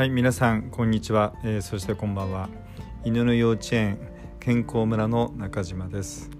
[0.00, 2.48] はい皆さんこんにちは、えー、そしてこんばんは。
[3.04, 3.98] 犬の幼稚園
[4.40, 6.30] 健康村の中島です、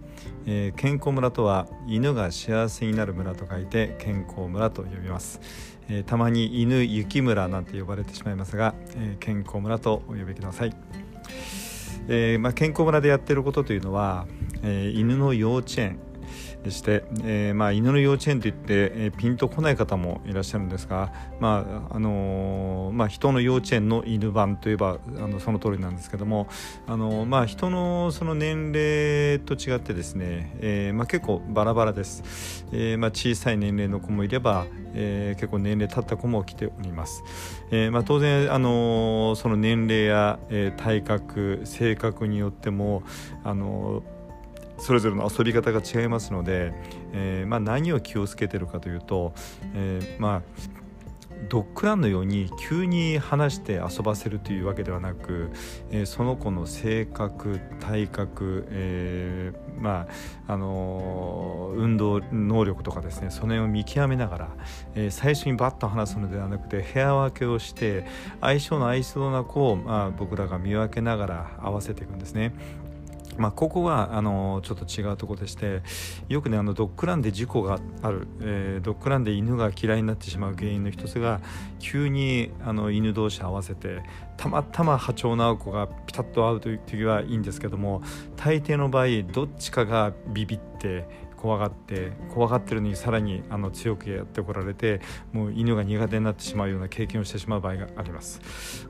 [0.46, 5.42] えー、健康村とは犬が幸せになる村と書いて健康村と呼びます、
[5.90, 10.74] えー、たまに犬雪村なんて呼ばれてしまいますが、え健康村とお呼びください、
[12.08, 14.26] えまあ、健康村でやっていることというのは、
[14.62, 15.98] え犬の幼稚園
[16.68, 26.48] して、えー、まあ、犬の幼稚園といって、えー、ピンとこない方もいらっしゃるんですが、まああのー、まあ、人の幼稚園の犬版といえばあのその通りなんですけども、
[26.86, 37.22] あのまあ、人のその年齢と違ってですね、えまあ、結構バラバラです、えまあ、小さい年齢の子もいれば、え結構年齢経った子も来ております、
[37.70, 43.02] えまあ、当然、あのその年齢や、え体格性格によっても、
[43.44, 44.02] あの
[44.80, 46.72] それぞれの遊び方が違いますので、
[47.12, 49.32] えー、まあ、何を気をつけてるかというと、
[49.74, 50.80] えー、まあ
[51.48, 55.50] ドッグランのように急に話して遊ばせるというわけではなく、
[55.90, 60.06] えー、その子の性格体格、えー、ま
[60.46, 64.48] ああのー、運動能力とかですねその辺を見極めながら、
[64.94, 68.04] えー、最初にバッと話すのではなくて部屋分けをして
[68.40, 72.52] 相性の合いそうな子を、まあ、僕らが見分けながら合わせていくんですね。
[73.40, 75.80] まあ、ここはあのちょっと違うとこでして
[76.28, 81.40] よくねあのドッグランで事故がある、えー、ドッグランで犬が嫌いになってしまう原因の一つが
[81.78, 84.02] 急にあの犬同士合わせて
[84.36, 88.02] たまたま波長の合う子がピタッと合うという時はいいんですけども
[88.36, 91.08] 大抵の場合どっちかがビビって
[91.40, 95.00] 怖がって怖がってるのにさらにあの強くやってこられて
[95.32, 98.40] もう犬が苦手になってしまうような経験をしてしまう場合があります。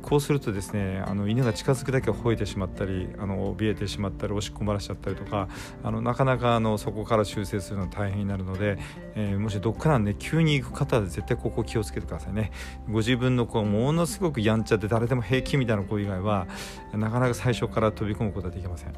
[0.03, 5.49] こうするとですねあの犬が近づくだけ吠えてしまったりあの怯えてしまったり押し込まらしちゃったりとか
[5.85, 8.79] あのなかなかあのそこから修正するのは大変になるので、
[9.15, 12.51] えー、もしどっかなんで急に行く方は絶対ここ気をつけてくださいね。
[12.89, 16.49] ご自分の子ものすごくやんちゃで誰でも平気みたいな子以外は
[16.93, 18.93] なかなか最初から飛び込むことはできません、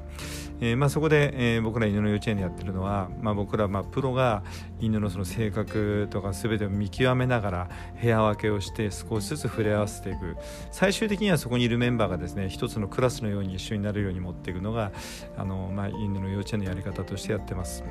[0.65, 4.45] えーまあ、そこで、えー、僕ら犬の幼稚園でやってるのは、まあ、僕らまあプロが
[4.79, 10.37] 犬のその性格とか全てを見極めながら部屋分けをして少しずつ触れ合わせていく
[10.71, 14.93] 最終的にはそこにいるメンバーがですね一つのクラスのように一緒になるように持っていくのが
[15.37, 17.83] あの、まあ、犬の幼稚園のやり方としてやってます。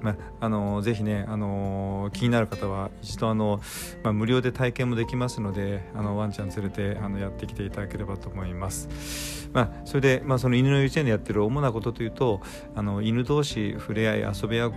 [0.00, 3.60] まあ、あのぜひね、あの気になる方は一度あの、
[4.02, 9.48] まあ、無料で体験もできますのであのワンちゃん連れてあのやってきていただければと思います。
[9.52, 12.40] まあ、それで、まあ、その犬の幼稚園でやってる主なことというと
[12.74, 14.74] あの犬同士触れ合い遊び合う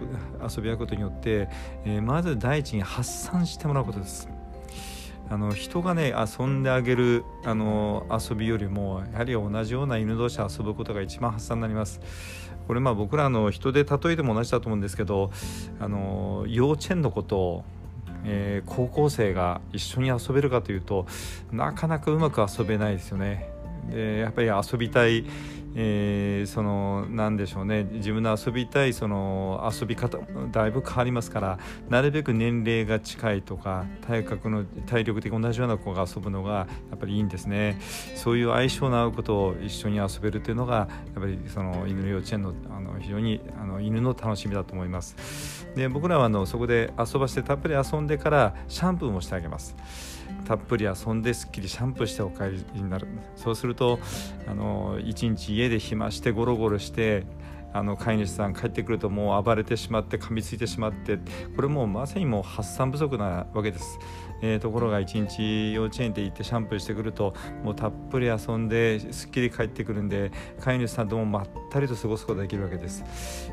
[0.56, 1.50] 遊び合うことによって、
[1.86, 4.30] えー、まず第一に発散してもらうことです。
[5.30, 12.02] あの人がね遊んであげるあの遊びよりもやはり同じような犬同士遊ぶことが一番発散になります。
[12.72, 15.30] これまあ僕らの人で例えても同じだと思うんですけど
[15.78, 17.64] あの幼稚園のことを
[18.24, 21.06] えー、高校生が一緒に遊べるかというと
[21.52, 23.50] なかなかうまく遊べないですよね。
[23.90, 25.26] でやっぱり遊びたい
[25.76, 27.84] えー、その何でしょうね。
[27.84, 30.20] 自分の遊びたいその遊び方
[30.52, 31.60] だいぶ変わりますから
[31.90, 37.80] なるべく年齢が近いとか体格の体力的同じような子が遊ぶのがやっぱりいいんですね。
[38.16, 45.68] そういう相性の合うことを一緒に遊べるというのがやっぱりその犬の幼稚園のあの非常にあの犬の楽しみだと思います。
[45.76, 49.76] で僕らはあのそこで遊ばせてたっぷり遊んでからシャンプーもしてあげます。
[50.52, 53.08] たっぷり遊んですっきりシャンプーしてお帰りになる。
[53.38, 54.00] そうすると
[54.46, 57.24] あの一日家で暇してゴロゴロして
[57.72, 61.20] あの飼い主さん帰ってくるともう暴れてしまって噛みついてしまって
[61.56, 63.98] これもうまさにもう発散不足なわけです、
[64.42, 73.04] えー、ところが一日幼稚園で行ってシャンプーしてくるともうたっぷり遊んですっきり帰ってくるんで飼い主さんともまったりと過ごすことができるわけです、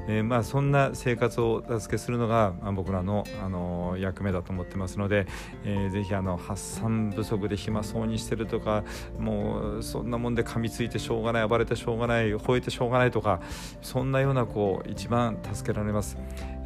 [0.08, 5.26] えー、まあそんな生活をお助けするのが、まあ、僕らの、あの役目だと思ってますので、
[5.64, 8.84] えー、ぜひあの発散不足で暇そうにしてるとか
[9.18, 13.40] もうそんなもんで噛みついてしょうがない暴れてしょうがない吠えてしょうがないとか
[13.82, 16.16] そんなような子を一番助けられます、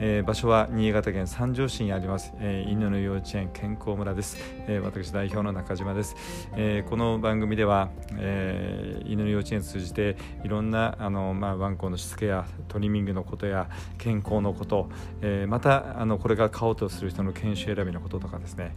[0.05, 4.37] えー、場所は新潟県三条市にあります、えー、犬の幼稚園健康村です、
[4.67, 6.17] えー、私代表の中島です、
[6.57, 7.89] えこの番組では、
[8.19, 14.91] え犬の幼稚園を通じていろんなあの、まあ、ワンコのしつけやトリミングのことや健康のこと、
[15.21, 18.75] えまたあのこれから飼おうとする人の研修選びのこととかですね。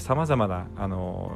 [0.00, 1.30] さまざまなあの、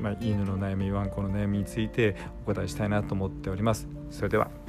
[0.00, 3.86] まあ、犬の悩みワンコの悩みについてお答えしたいなと思っております。
[4.10, 4.61] それでは。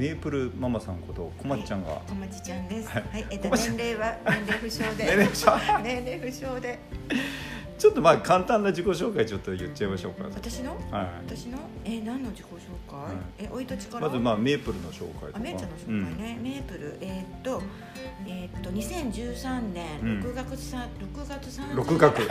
[0.00, 2.88] メープルママさんことこまちゃんが、こまちちゃんです。
[2.88, 5.04] はい、えっと年齢は年齢不詳で。
[5.84, 6.58] 年齢不詳。
[6.58, 6.78] で。
[7.76, 10.24] ちょっとまあ簡単な自己紹介ちょっと言っちゃいましょうか。
[10.34, 10.70] 私の？
[10.90, 11.06] はい。
[11.26, 11.58] 私の？
[11.84, 13.12] え何の自己紹介、はい。
[13.40, 14.06] え生い立ちから？
[14.06, 15.36] まずまあメープルの紹介とか。
[15.36, 16.96] あめいちゃんの紹介ね、メープル。
[17.02, 17.62] えーっと
[18.26, 22.22] えーっと2013年うん6月さ、6月30うん、6月。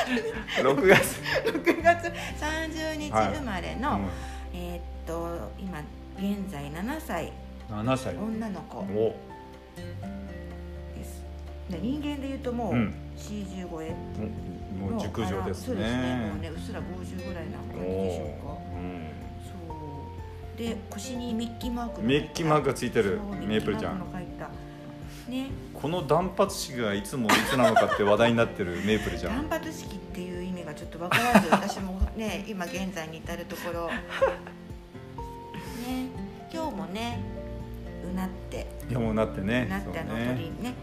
[0.64, 4.08] 6月、6月30日はい生まれの、うん
[4.52, 5.78] えーっと今
[6.16, 7.32] 現在7歳。
[7.70, 8.16] 7歳。
[8.16, 8.78] 女の子。
[8.78, 9.14] お。
[10.96, 11.24] です。
[11.70, 12.94] で人間でいうともう、うん。
[13.16, 13.94] 40超え
[14.78, 15.96] もう熟女ですそうですね。
[15.96, 18.52] ねもうねうっすら50ぐらいなお感じでしょうか。
[18.52, 19.10] ー
[19.44, 19.52] そ
[20.54, 20.58] う。
[20.58, 24.02] で腰にミッキーマークうんミッキーマークがついてるメープルちゃん。
[25.28, 25.50] ね。
[25.74, 29.48] この断髪式がいつもいつなのかって話題になってるメープルちゃん。
[29.48, 30.39] 断髪式っていう
[30.70, 33.88] がちょっと分からず私もね 今現在に至るところ。
[33.88, 33.94] ね
[36.52, 37.18] 今日もね
[38.10, 38.66] うなって。
[38.88, 39.66] いやもうなってね。
[39.66, 40.74] うなってあの鳥ね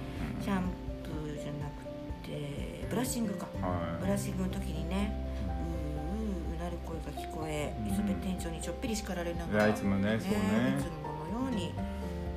[0.41, 0.63] シャン
[1.03, 3.47] プーじゃなくてブラッシングか。
[3.61, 5.25] はブラッシングの時にね
[6.85, 10.37] 声が聞こえうん磯部店長にちょっぴり叱られながらいやいつもねそうね
[10.77, 11.71] いつものようにい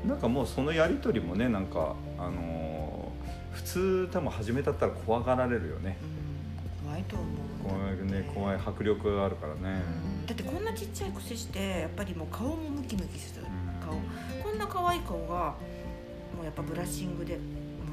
[0.06, 2.90] なんかもうそのやり取りもねなんかあのー
[3.52, 6.09] 普通多分始めたったら怖がられるよねうん
[6.90, 7.26] 怖いと思う
[7.62, 9.82] 怖いね怖い迫力があるからね。
[10.20, 10.26] うん。
[10.26, 13.46] だってこんなちっちゃい癖してやっぱりもう顔もムキムキする。
[13.46, 13.86] うん。
[13.86, 13.94] 顔。
[14.42, 15.54] こんな可愛い顔が
[16.36, 17.40] もうやっぱブラッシングでも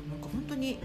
[0.07, 0.79] うなんか本当に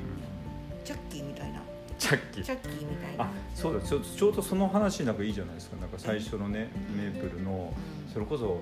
[0.85, 1.63] チャッキーみたいな。
[1.99, 2.45] チャッキー。
[2.45, 3.25] チャッキーみたいな。
[3.25, 3.81] あそうだ。
[3.81, 5.77] ちょちょうどその話なんかいいじゃないですか。
[5.77, 7.73] なんか最初のねメープルの
[8.13, 8.61] それこそ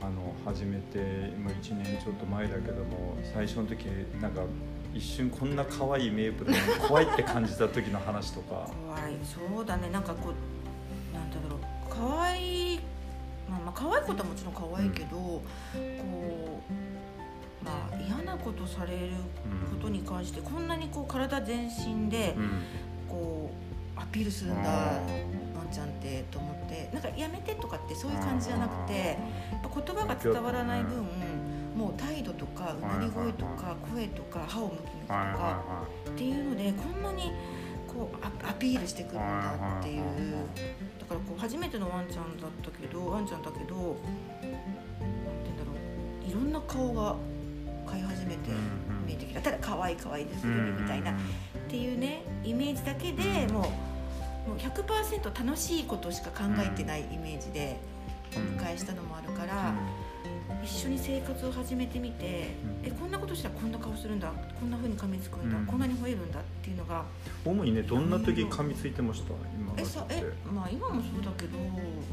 [0.00, 3.84] あの始めて今1年ちょっと前だけども最初の時
[4.20, 4.42] なんか
[4.94, 8.70] 一瞬こんな可愛いメープルに怖いって感じた時の話とか。
[8.86, 9.16] 怖い。
[9.24, 9.90] そうだね。
[9.90, 11.60] なんかこうなんだろう。
[11.90, 12.80] 可愛い
[13.48, 19.14] まあまあ可愛いことはもちろん可愛いけど、こうまあ嫌なことされる
[19.70, 22.50] ことに関してこんなにこう体全身でうん。
[23.08, 23.50] こ
[23.96, 25.00] うアピールするんだ、
[25.66, 29.16] あワンちゃんってと思ってなんかやめてとかってそういう感じじゃなくて
[29.52, 31.04] 言葉が伝わらない分
[31.76, 37.32] もう態度とかうなり声とか声とか歯をむきむきとかはっていうのでこんなに
[37.86, 40.02] こうアアピールしてくるんだっていう
[40.98, 43.96] だからこう初めてのワンちゃんだったけどワンちゃんだけどなんて
[44.42, 45.72] 言うんだろ
[46.26, 47.16] ういろんな顔が
[47.86, 48.50] 飼い始めて
[49.06, 49.40] 見えてきた。
[49.40, 51.14] ただ可愛い可愛いですみたいなっ
[51.68, 53.64] ていうねイメージだけでもう
[54.46, 57.76] もう100%楽しいことしか考えてないイメージで
[58.34, 59.74] お迎えしたのもあるから、
[60.62, 62.86] 一緒に生活を始めてみて、うん。
[62.86, 65.66] えこんなことしたらこんな顔するんだこんな風に噛みつくんだ、うん。
[65.66, 67.04] こんなに吠えるんだっていうのが
[67.44, 69.32] 主にねどんな時噛みついてました？
[69.58, 71.58] 今えさえまあ今もそうだけど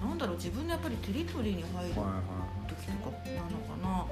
[0.06, 2.10] なんだろう自分のやっぱりテリトリーに入る時とか
[3.26, 4.06] なのかな。
[4.06, 4.10] こ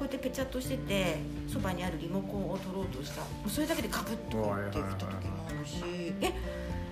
[0.00, 1.16] うやってペチャッとしてて
[1.48, 3.20] そばにあるリモコンを取ろうとした。
[3.20, 5.82] もうそれだけでカブッとこってきた時もあるし。
[6.20, 6.32] え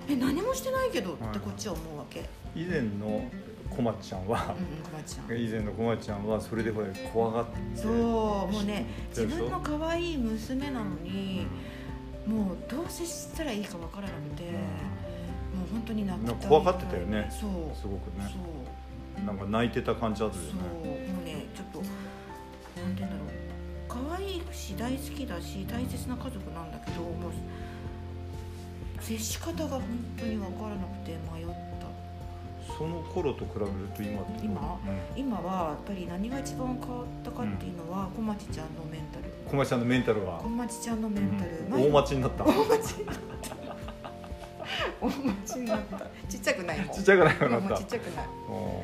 [0.09, 2.19] え何もしてないけどってこっちは思うわけ、
[2.55, 3.23] うん、い以前の
[3.69, 5.45] こまちゃんはうん、小町ちゃん。
[5.45, 11.47] 以前のこまちゃんはそれでほら怖がってそうもうね自分の可愛い娘なのに
[12.27, 17.29] もうどう接したらいいかわからなくて、もう本当に泣きた怖がってたよね。
[17.29, 17.49] そう。
[17.75, 18.29] すごくね。
[18.29, 19.25] そう。
[19.25, 20.85] なんか泣いてた感じあったよそう。
[20.85, 21.79] ねもうねちょっと
[24.63, 27.31] し大好きだし大切な家族なんだけどもう
[29.03, 29.81] 接し方が本
[30.17, 31.53] 当に分からなくて迷った。
[32.77, 34.45] その頃と比べると今ってどう？
[34.45, 34.79] 今？
[35.15, 35.19] うん。
[35.19, 39.25] 今はやっぱり何が一番変わったかっていうのは、小町ちゃんのメンタル。
[39.45, 40.39] 小町ちゃんのメンタルは？
[40.39, 41.69] 小町ちゃんのメンタル、うん。
[41.71, 42.45] 前大町になった？
[42.45, 43.55] 大町になった。
[45.01, 45.97] 大町になった。
[46.29, 46.95] ちっちゃくないもん。
[46.95, 48.25] ちっちゃくないようになもうったちっちゃくない。
[48.47, 48.83] お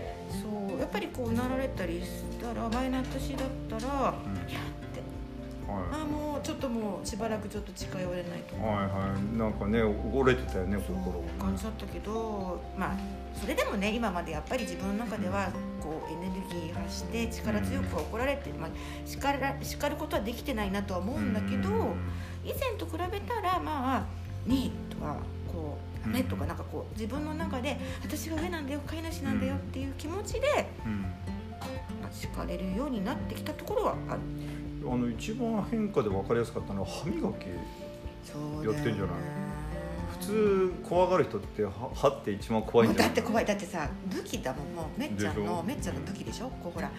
[0.68, 0.80] そう。
[0.80, 2.08] やっぱりこうなられたりし
[2.42, 4.40] たら前の私だったらーうん
[5.92, 8.56] あもうちょっともうしばらくちょっと近寄れないと。
[8.56, 9.38] いはいはい。
[9.38, 12.98] なんかね折れてたよね心感じだったけどまあ
[13.40, 18.70] それでもね今までやっぱり自分の中ではこうエネルギー発して力強く怒られて、まあ、
[19.06, 21.70] 叱ら叱ることはできてないなとは思うんだけど、
[22.44, 24.06] 以前と比べたらまあ
[24.46, 25.18] 「に」とか
[25.52, 31.06] こう「ダメ」とかなんかこう自分の中で「私が上なんだよ飼い主なんだよ」っていう気持ちで、うん。
[32.02, 34.20] まあ、叱れるようになってきたところはある。
[34.92, 37.46] あの一番変化で分かりやすかったのは歯磨き
[38.66, 39.06] やってんじゃない？
[39.06, 39.06] い
[40.20, 43.46] 普通怖がる人って歯歯って一番怖いんだって怖い。
[43.46, 46.50] だってさ武器だもんもうめっちゃんのめっちゃんの武器でしょ？
[46.62, 46.90] こうほら。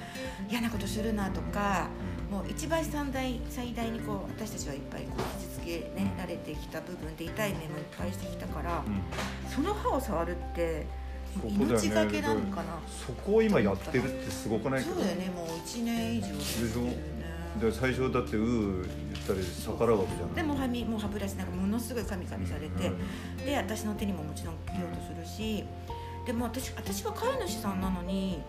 [0.49, 1.88] 嫌なことするなとか
[2.30, 5.70] もう一番最大最大にこう私たちはいっぱいこう傷つけ、
[6.00, 9.52] ね、られてきた部分で痛い目もいっぱいしてきたからうん。
[9.52, 10.87] その歯を触るって
[11.44, 12.78] 命がけなのかな？
[12.88, 14.82] そこを今やってるってすごくない？
[14.82, 15.26] そうだよね。
[15.26, 17.19] もう1年以上やってるね
[17.59, 20.35] で最初だってうー言ったり逆らうわけじゃない。
[20.37, 22.92] でも歯みもう歯ブラシなんかものすごいカミカミされて、
[23.45, 25.64] で私の手にももちろん切ろうとするし
[26.26, 28.40] でも私私は飼い主さんなのに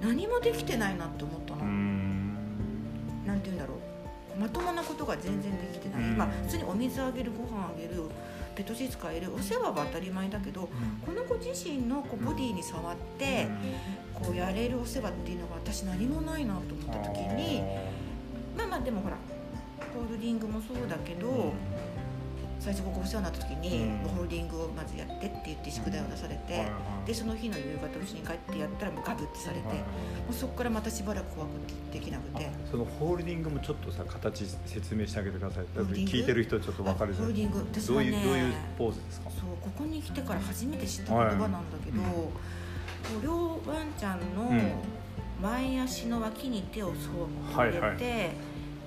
[0.00, 2.34] 何もできてないなって思ったの、うん。
[3.26, 4.40] なんて言うんだろう。
[4.40, 6.16] まともなことが全然できてない、うん。
[6.16, 8.04] まあ普通にお水あげるご飯あげる
[8.56, 9.34] ペットシーツ変える。
[9.34, 10.68] お世話は当たり前だけど
[11.04, 13.48] この子自身のこうボディに触って
[14.14, 17.62] こうやれるお世話っていうのが私何もないなと思った時に
[18.60, 19.16] まあまあでもほら
[19.94, 21.52] ホールディングもそうだけど、
[22.60, 24.08] 最初ここお世話になった時に、うん。
[24.10, 26.66] ホールディングをまずやってって言って宿題を出されて、
[27.06, 29.72] でその日の夕方うちに帰ってやったらもうガブってされて、も
[30.30, 31.52] うそこからまたしばらく怖く
[31.92, 32.48] てできなくて。
[32.70, 35.64] そのホールディングもちょっとさ形説明してあげてください。
[35.64, 37.18] 聞いてる人ちょっと分かりづらい。
[37.18, 37.58] ホールディング。
[37.58, 39.30] 私どうはねいうどういうポーズですか？
[39.30, 42.12] そうここに来てから初めて知った言葉なんだけど、はい。
[43.24, 44.72] 両ワンちゃんのうん。
[45.42, 47.72] 前足の脇に手をそうはい。
[47.72, 47.96] 入れて、はい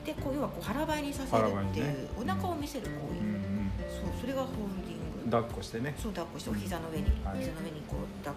[0.06, 3.24] でこう要はこう腹ばいにさせるっていう、お腹を見せる行為、
[3.90, 5.32] そうそれがホールディング。
[5.32, 5.96] 抱っこしてね。
[5.98, 7.40] そう抱っこしてお膝の上に、はい。
[7.40, 8.36] 膝の上にこう抱っ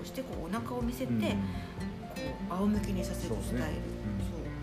[0.00, 1.24] こしてこうお腹を見せて、うんこ
[2.50, 3.80] う仰向けにさせるスタイル。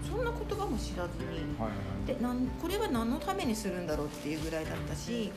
[0.06, 1.25] そんな言葉も知らずに。
[1.58, 5.32] はいはいでなんこれは何のためにするんだろうっていうぐらいだったし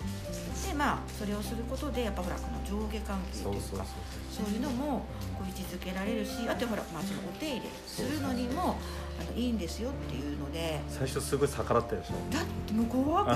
[0.68, 3.78] でまあそれをすることでやっぱほらこの上下関係といううそそうそう。
[3.78, 3.86] か
[4.28, 8.76] そういうのもこう位置づけられるしあとほら、まあ、そのお手入れするのにも
[9.20, 10.80] あのいいんですよっていうので。
[10.88, 12.12] 最初すごい逆らったでしょ。
[12.32, 13.34] だってもう怖く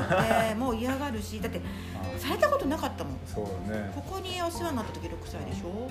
[0.49, 1.61] て もう嫌がるしだって
[2.19, 3.15] されたことなかったもん。
[3.27, 3.91] そうね。
[3.95, 5.91] ここにお世話になった時6歳でしょ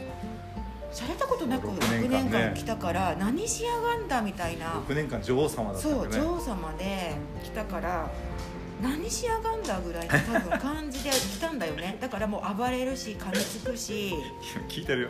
[0.91, 4.73] されたことなく6 6年間来たから何しやがんだみたいな。
[4.87, 8.09] 6年間女王様だったんそうだね女王様で来たから
[8.81, 11.97] 何しやがんだぐらいの多分感じで来たんだよね。
[12.01, 14.13] だからもう暴れるし噛みつくし。
[14.67, 15.09] 聞いてるよ。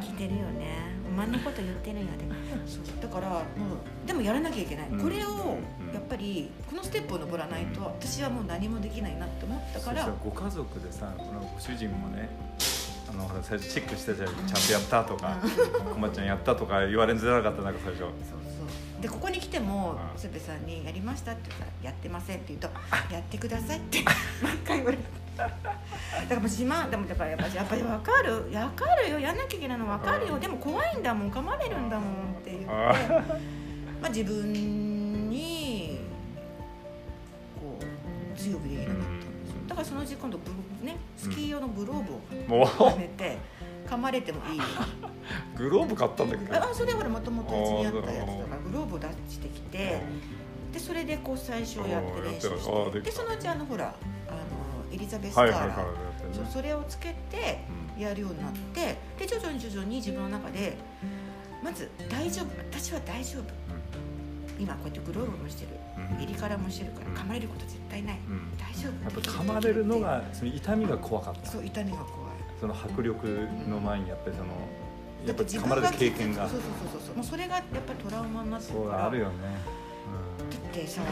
[0.00, 0.94] 来てるよね。
[1.08, 2.24] お前のこと言ってるんやで。
[2.66, 3.02] そう。
[3.02, 5.00] だからもうでもやらなきゃいけない、うん。
[5.00, 5.58] これを
[5.88, 5.94] うん。
[5.94, 10.12] やっぱりこのステップを登らないと私はもう何もできないなって思ったから。
[10.24, 12.28] ご家族でさこのご主人もね
[13.08, 14.28] あの最初チェックしてたじゃん。
[14.28, 15.38] ちゃんとやったとか
[15.94, 18.04] こまちゃんやったとか言われづらかったなんか最初
[19.06, 20.20] でここに来てもうん。
[20.20, 22.68] すべさんに「やりました?」って言ったら「やってません」って言うと
[23.14, 24.02] 「やってください」って
[24.42, 25.02] 毎回言われる。
[25.36, 25.54] だか
[26.30, 30.38] らもう自慢でもだからやっぱやっぱり分かる分かるよやんなきゃいけないの分かるよ。
[30.40, 32.92] でも怖いんだもん噛まれるんだもんって言ってあ。
[34.02, 36.00] まあ自分に
[37.60, 39.56] こう強くできなかったんですよ。
[39.68, 40.38] だからそのうち今度
[40.82, 42.02] ねスキー用のグロー
[42.48, 43.38] ブをもはめて
[43.86, 44.60] 噛まれてもいい
[45.56, 46.44] グローブ買ったんだけ？
[46.44, 50.02] どあそれはほらもともとうちにあったやつだからグローブを出してきて
[50.72, 53.94] でそれでこう最初やって練習してでそのうちあのほら
[54.28, 57.60] あのエリザベス・カーラー、はいはいねそれをつけて
[57.96, 60.76] やるようになってで徐々に徐々に自分の中で
[61.62, 63.42] まず大丈夫私は大丈夫。
[64.58, 65.68] 今こうやってグローブもしてる。
[66.16, 66.22] うん。
[66.22, 67.14] 襟からもしてるからうん。
[67.14, 68.18] 噛まれること絶対ない。
[68.26, 68.56] うんうん。
[68.56, 69.04] 大丈夫。
[69.04, 71.50] やっぱ噛まれるのがその痛みが怖かった。
[71.50, 72.25] そう痛みが怖い
[72.60, 73.26] その迫力
[73.68, 74.50] の前にやっぱりその
[75.26, 76.48] やっぱり自噛まれ分る経験が。
[76.48, 77.24] そうそうそうそうもう。
[77.24, 79.06] それがやっぱりトラウマになってるから。
[79.06, 79.32] あるよね。
[80.50, 81.02] だってさ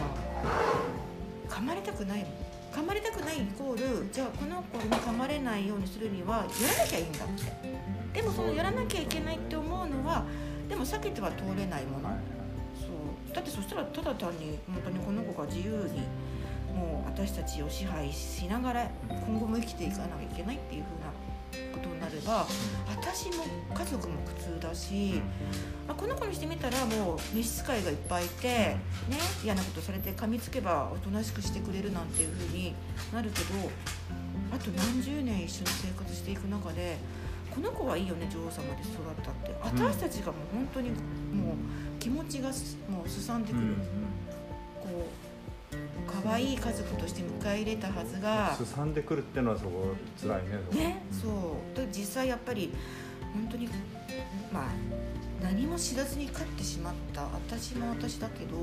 [1.49, 2.31] 噛まれたくないもん。
[2.73, 7.35] 噛まれたくないイコールじゃあこの子に噛まれないようにするにはやらなきゃいいんだって。
[7.65, 8.13] うん。
[8.13, 10.25] でもそのやらなきゃいけないって思うのは
[10.69, 12.19] でも避けては通れないもの、はい
[12.81, 12.87] そ
[13.33, 13.35] う。
[13.35, 16.01] だってそしたらただ単に本当にこの子が自由に
[16.75, 21.13] もう私たちを支配しながら今後も生きていかなきゃいけないっていうふうな
[21.73, 22.47] ことになれば
[22.89, 23.45] 私も
[23.75, 25.21] 家族も苦痛だし、
[25.87, 28.77] まあ、この子にしてみたらもう召使いがいっぱいいて、ね、
[29.43, 32.75] 嫌なことされて噛みつけばおとなしくしてくれるなんていうふうに
[33.13, 33.71] なるけど
[34.53, 36.97] あと何十年一緒に生活していく中で
[37.55, 39.55] この子はいいよね女王様で育ったって。
[39.63, 44.04] 私たちがもう本当にもう気持ちがすもうすさんでくる、うん
[46.25, 51.77] 可愛い家族として迎え入れたはずがすさんでくるっていうのはそこ辛いねね、そう。
[51.77, 52.73] で実際やっぱり
[53.35, 53.69] 本当に
[54.51, 54.65] まあ
[55.43, 58.57] 何も知らずに飼ってしまった私も私だけど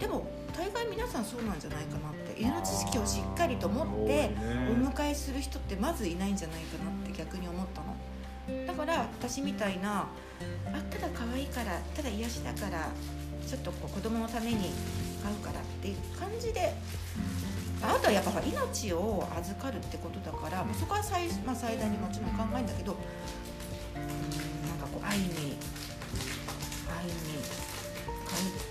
[0.00, 4.30] でも大概皆さんそうなんじゃないかなって犬の知識をしっかりと持って
[4.68, 8.66] お迎えする人ってまずいないんじゃないかなって逆に思ったの。
[8.66, 10.00] だから私みたいな
[10.66, 12.90] あただ可愛いからただ癒しだから
[13.46, 14.70] ちょっとこう子供のために
[15.24, 16.74] 飼うからっていう感じで。
[17.82, 22.96] あとはやっぱ命を預かるってことだから、まあそこは最,、まあ、最大にもちろん考えるんだけど
[23.94, 25.58] うんなんかこう愛に
[26.88, 27.20] 愛に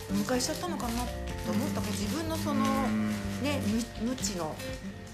[0.10, 1.04] お迎えしちゃったのかな
[1.46, 2.64] と思ったこう自分のその
[3.44, 3.62] ね
[4.02, 4.56] 無無知の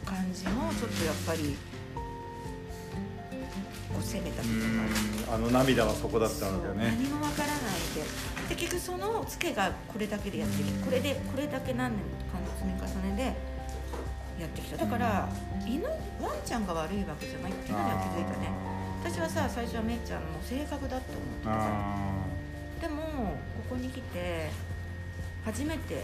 [0.06, 1.58] 感じもちょっとやっぱり
[4.00, 6.96] こめたところがあるあの涙はそこだったわけよね。
[6.98, 7.58] 何もわからない
[7.94, 8.02] で。
[8.50, 12.02] で結局そのツケがこれだけでやってきてこれでこれだけ何年
[12.32, 13.36] 間の積み重ね
[14.38, 14.78] でやってきた。
[14.78, 15.30] だから、
[15.68, 15.96] 犬ワン
[16.46, 18.80] ちゃんが悪いわけじゃないっていうのには気づいたね。
[19.02, 21.02] 私はさ最初はめいちゃんの性格だと思っ
[21.40, 22.30] てたあ
[22.82, 23.08] でもこ
[23.70, 24.50] こに来て
[25.46, 26.04] 初めて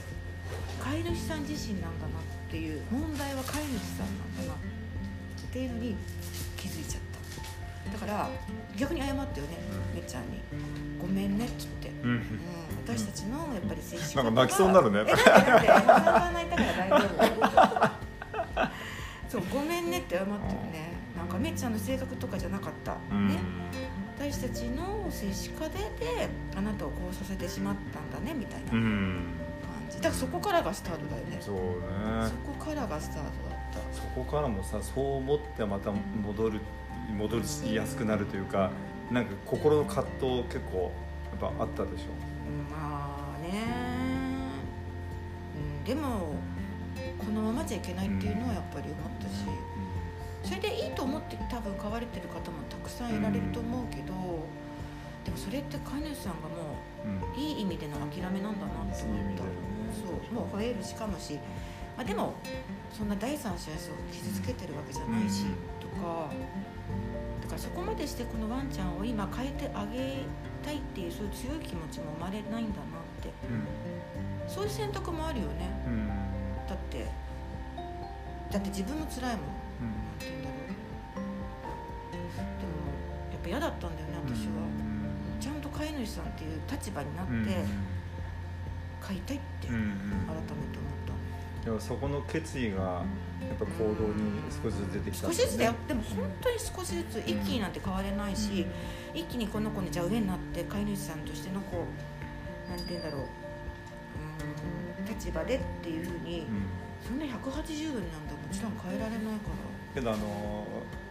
[0.80, 5.96] 飼い主さん自身なんだなっていう問題は飼い主さんなんだなっていうのに
[6.56, 7.05] 気づいちゃった
[7.96, 8.30] だから
[8.76, 9.32] 逆に謝ったよね
[9.94, 9.96] うん。
[9.96, 10.42] めっちゃんに
[11.00, 12.10] 「ごめんね」っつって、ーうん。
[12.10, 12.22] うん、
[12.86, 15.04] 私たちのやっぱり接し方なんか泣きそうになるね。
[15.06, 18.70] 泣いたから大丈夫。
[19.30, 20.94] そうごめんねって謝ったよね。
[21.18, 23.30] なんかめっちゃんの性格とかじゃなかった、うん。
[23.30, 23.40] ね。
[24.18, 25.80] 私たちの接し方で
[26.58, 29.28] あなたをこうさせてしまったんだねみたいなう感ん
[29.90, 29.98] じ。
[29.98, 31.38] だからそこからがスタートだよね。
[31.40, 31.62] そうね。
[32.28, 33.80] そこからがスタートだった。
[33.96, 36.60] そこからもさそう思ってまた戻る
[37.14, 38.72] 戻りやすくなるというか
[39.12, 40.92] なんか心の葛藤結構
[41.40, 42.06] やっぱあったでしょ
[42.48, 42.52] う？
[42.52, 43.64] んまあね、
[45.80, 46.36] うん、でも
[47.18, 49.46] このままじゃいけないっていうのはやっぱり思ったし、
[50.44, 54.14] それでいいと思って多分買われてる方もたくさんいられると思うけど、
[55.24, 56.78] でもそれって飼い主さんがも
[57.36, 59.44] ういい意味での諦めなんだなって思った。
[59.96, 61.36] そうもう吠えるしかもし、
[61.96, 62.34] まあ、でも
[62.92, 63.74] そんな第三者を
[64.12, 65.46] 傷つけてるわけじゃないし、
[65.80, 66.36] とかだ
[67.56, 70.26] からそこまでしてこのワンちゃんを今変えてあげ
[70.64, 73.32] たいっていうそういう強い気持ちも生まれないんだなって。
[74.48, 75.70] そういう選択もあるよね。
[75.88, 75.94] うん。
[75.94, 76.08] うん。
[76.68, 77.08] だって
[78.52, 79.56] だって自分も辛いもん。
[79.82, 80.68] なんて言うんだろう。
[82.60, 82.72] でも
[83.32, 84.54] やっぱ嫌だったんだよね私は、
[85.40, 87.48] ちゃんと飼い主さんっていう立場になってうん。
[89.02, 89.76] 飼いたいってうん。
[89.76, 89.82] うん。
[90.28, 90.85] 改めて思
[91.66, 95.74] でもそこの決意がやっぱ行動に少しずつ出てきたん少しずつだよ。
[95.88, 98.68] でも本当に少しずつ一気になんて変われないし、
[99.14, 101.86] 一気にこの子にじゃあ上になって飼い主さんとしてのこ
[102.68, 103.22] うなんて言うんだろう。
[103.22, 106.46] うーん立場でっていうふうにうん。
[107.06, 109.76] そんな180度になんだもちろん変えられないから。
[109.94, 110.66] けどあの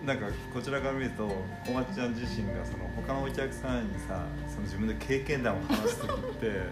[0.04, 1.26] なんかこちらから見ると
[1.64, 6.62] 小松ちゃん自身がその他のお客さんにさその自分の経験談を話す時って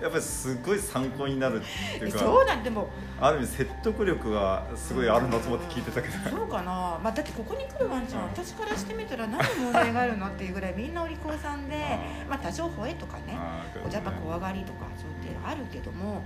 [0.00, 2.88] やっぱりすごい参考になるっていうかそうなんでも
[3.20, 6.30] ある意味説得力がすごいあるなと思って聞いてたけど。
[6.30, 16.24] そうかな、まあ、だってここに来るワンちゃんは私からしてみたら何問題があるのっていうぐらいみんなお利口さんで、まあ、多少吠えとかねあーやっぱ怖がりとかそういうのあるけども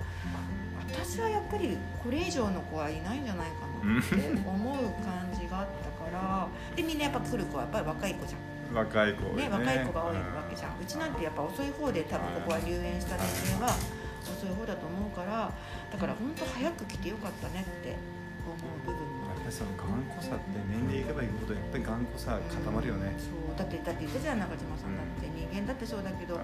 [0.90, 13.76] 私はやっぱりこれ以上の子はいないんじゃないかなって思う感じがあったからでみんなやっぱ来る子はやっぱり若い子じゃん若い子ね、若い子が多いわけじゃん、うちなんてやっぱ遅い方で多分ここは入園した年齢は
[14.26, 15.52] 遅い方だと思うから
[15.92, 17.94] だから本当早く来てよかったねって
[18.44, 23.56] 思う部分もやっぱりその頑固さって年齢いけばいくほどやっぱり頑固さ固まるよね、そう。
[23.56, 26.40] だってだって言ったじゃん中島さんだって人間だってそうだけど、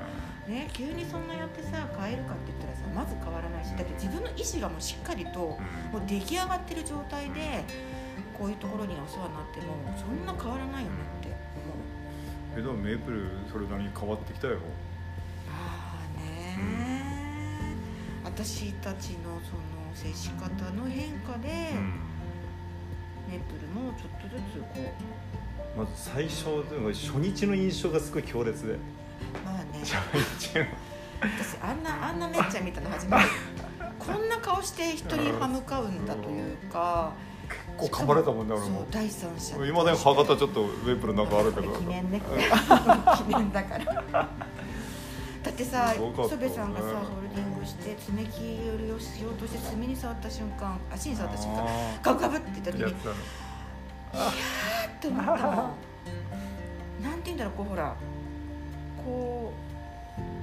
[0.47, 5.59] ね、急にそんなやってさ変えるかって言ったらさまず変わらないしだって自分の意思がもうしっかりと
[5.91, 7.67] もう出来上がってる状態で
[8.37, 11.20] こういうところにお世話になってもそんな変わらないよね
[12.55, 14.59] けどメープルそれなりに変わってきたよ。
[15.49, 17.77] ああね、
[18.25, 19.61] 私たちのその
[19.95, 21.49] 接し方の変化で、
[23.29, 24.67] メープルもちょっとずつこ
[25.77, 25.79] う。
[25.79, 28.77] まず最初でも初日の印象がすごい強烈で。
[29.45, 29.81] まあね。
[29.81, 29.95] 初
[30.53, 30.67] 日の。
[31.21, 33.25] 私あんなあんなめっちゃ見たの初めて。
[33.99, 37.30] こんな顔して人に歯向かうんだというか結
[37.81, 38.87] 構噛まれたもんね俺も。
[38.91, 39.57] 第三者。
[39.67, 41.73] 今でも歯型ちょっとメープルなんかあるけど。
[41.73, 42.21] 記念ね
[43.17, 44.29] 記念だから。
[45.43, 48.41] だってさ磯部さんがさホールディングして爪切
[48.79, 53.17] りをしようとして爪に触った瞬間足に触った瞬間あガブガブって言った時にーやつだね
[54.97, 55.73] って思ったなんて
[57.25, 57.97] 言うんだろうこうほら
[59.03, 59.70] こう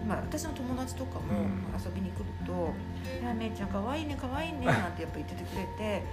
[0.07, 1.63] まあ私の友達とかもうん。
[1.77, 2.73] 遊びに来ると
[3.21, 6.03] 「いやめいちゃんかわいいねかわいいね」なんてやっぱ言っててくれて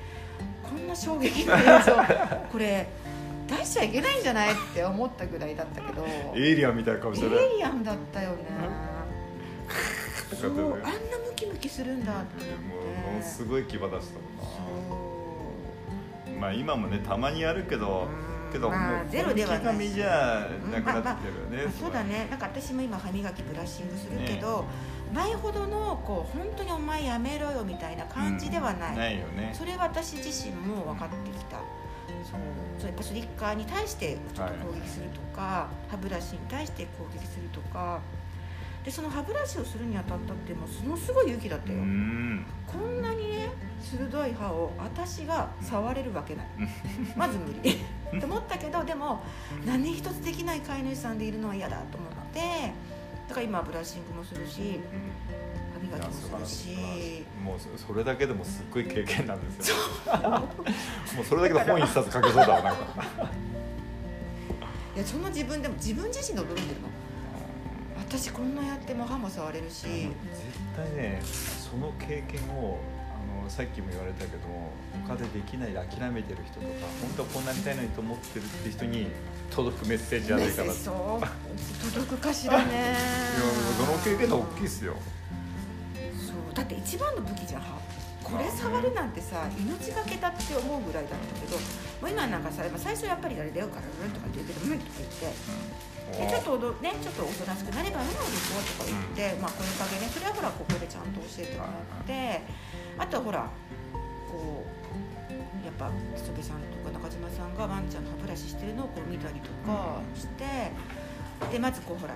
[0.63, 1.93] こんな衝撃の映像
[2.53, 2.87] これ
[3.49, 8.37] 出しちゃいけないんじゃないって思ったぐらいだったけどエイリアンみたいな顔してねエイリアンだったよね。
[10.35, 12.45] そうあんなムキムキするんだって。
[12.45, 14.01] も思ってうすごい牙出したもん
[16.35, 16.41] な。
[16.41, 19.61] まあ今もねたまにあるけどうんけどまあゼロではない。
[19.65, 24.65] 髪じゃなくなってきてるよねまあそうだねなんか私も今歯磨きブラッシングするけど、
[25.13, 29.53] 前ほどのこう本当にお前やめろよみたいな感じではない、ないよね。
[29.53, 31.59] それは私自身も分かってきた。
[31.59, 32.41] そう。
[32.79, 38.01] そうやっぱスリッカーに対してちょっと攻撃するとか、歯ブラシに対して攻撃するとか
[38.85, 42.45] でその歯ブラシをするにあたったってもうものすごい勇気だったうよ、ん。
[42.67, 46.47] こんなにね鋭い歯を私が触れるわけない。
[47.17, 47.79] まず無理。
[48.21, 49.23] と思ったけどでも
[49.65, 52.41] 何一つできない飼い主さんでいるのは嫌だと思うので
[53.29, 54.81] だから今はブラッシングもするし
[55.73, 57.25] 歯磨きもするし。
[57.43, 59.77] もう それだけでもすっごい経験なんですよ。
[61.17, 62.83] もうそれだけで本一冊書けそうだわなんか。
[64.95, 66.89] いやその自分でも自分自身で驚いてるの
[68.17, 69.83] 私こんなやっても歯も触れるし。
[69.83, 70.09] 絶
[70.77, 72.79] 対ねその経験を
[73.11, 74.43] あのさっきも言われたけど
[75.05, 79.09] 他でできない諦めてる人とか本当はこうなりたいのにと思ってるって人に
[79.51, 81.91] 届くメッセージじゃないかなそう。
[81.93, 82.95] 届くかしらね。
[83.79, 84.95] その経験が大きいっすよ。
[86.15, 86.55] そう。
[86.55, 87.63] だって一番の武器じゃん。
[87.63, 87.85] 歯
[88.23, 91.59] これ触るなんてさ命がけだって思うぐらいだったけど
[92.01, 102.43] もう今なんかさ最初やっぱりあれだよからうんとか言ってうんとか言って、うん、ちょっとねちょっとおとなしくなればいいのでしょとか言って、うん、まあこのおかげねそれはほらここでちゃんと教えてもらって
[102.99, 103.51] あとはほら
[104.31, 110.71] こうやっぱ磯部さんとか中島さんがワンちゃんの歯ブラシしてるのをこう見たりとかして、
[111.51, 112.15] でまずこうほら、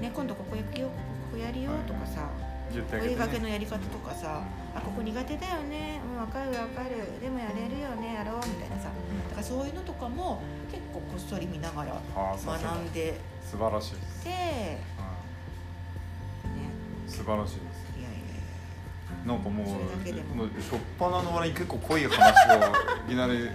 [0.00, 0.92] ね、今度ここ行くよこ
[1.32, 2.28] こやるよとかさ、
[2.74, 4.42] 追いがけのやり方とかさ
[4.74, 7.20] 「あここ苦手だよねうん分かる分かる。
[7.20, 8.90] でもやれるよねやろう」みたいなさ。
[9.30, 13.18] だからそういうのとかも結構こっそり見ながら学んで
[13.50, 14.24] 素晴らしいです。
[14.24, 14.78] で、ね、
[17.06, 17.78] 素晴らしいです。
[19.26, 20.44] なんかもうも。
[20.44, 22.12] うしょっぱなの割に結構濃い話を
[23.06, 23.48] いきなり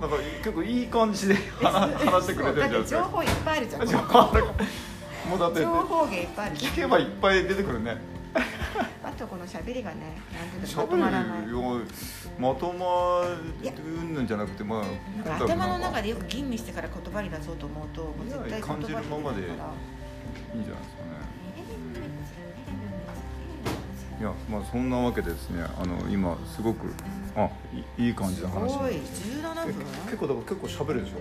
[0.00, 3.82] なんか結構いい感じで 話してくれてるじゃん情報いっぱいあるじゃん。
[3.82, 7.96] もうだって情報源いっぱいある聞けばいっぱい出てくるね
[9.42, 11.46] あとこの喋りがねなんていうのまとまらない
[12.38, 13.22] まとま
[14.14, 14.84] るんじゃなくてま
[15.26, 21.12] あ頭の中でよく吟味してから言葉に出そうと思うと絶対感じるままでいいんじゃないですかね。
[24.20, 26.86] いやまあそんなわけでですねあの今すごく
[27.34, 27.50] あ
[27.98, 28.92] いい感じの話すごい。
[28.92, 29.74] 17分？
[30.04, 31.16] 結構だから結構喋るでしょ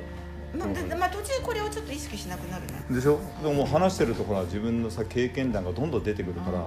[0.57, 2.73] まあ、まあ、途中これをちょっと意識しなくなるね。
[2.89, 3.19] でしょ？
[3.41, 6.63] でも話してるところは自分のさ経験談がどんどん出てくるから。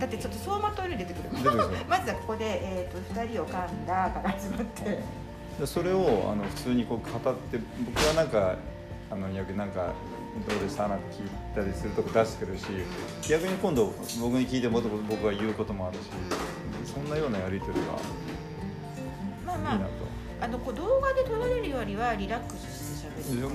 [0.00, 1.28] だってちょっと走馬灯より出てくる
[1.88, 4.98] まずはここで、えーと、2人を噛んだから始まって。
[5.60, 8.54] でそれをあの普通にこう語って僕はなんか
[9.10, 9.92] あの逆になんか
[10.48, 12.64] どうでしたなんて聞いたりするとこ出してくるし
[13.28, 13.86] 逆に今度
[14.20, 16.02] 僕に聞いても僕が言うこともあるし
[16.94, 17.92] そんなようなやり取りが
[19.44, 19.90] まあまあいいなと。
[20.40, 22.77] あのこう動画で撮られるよりはリラックス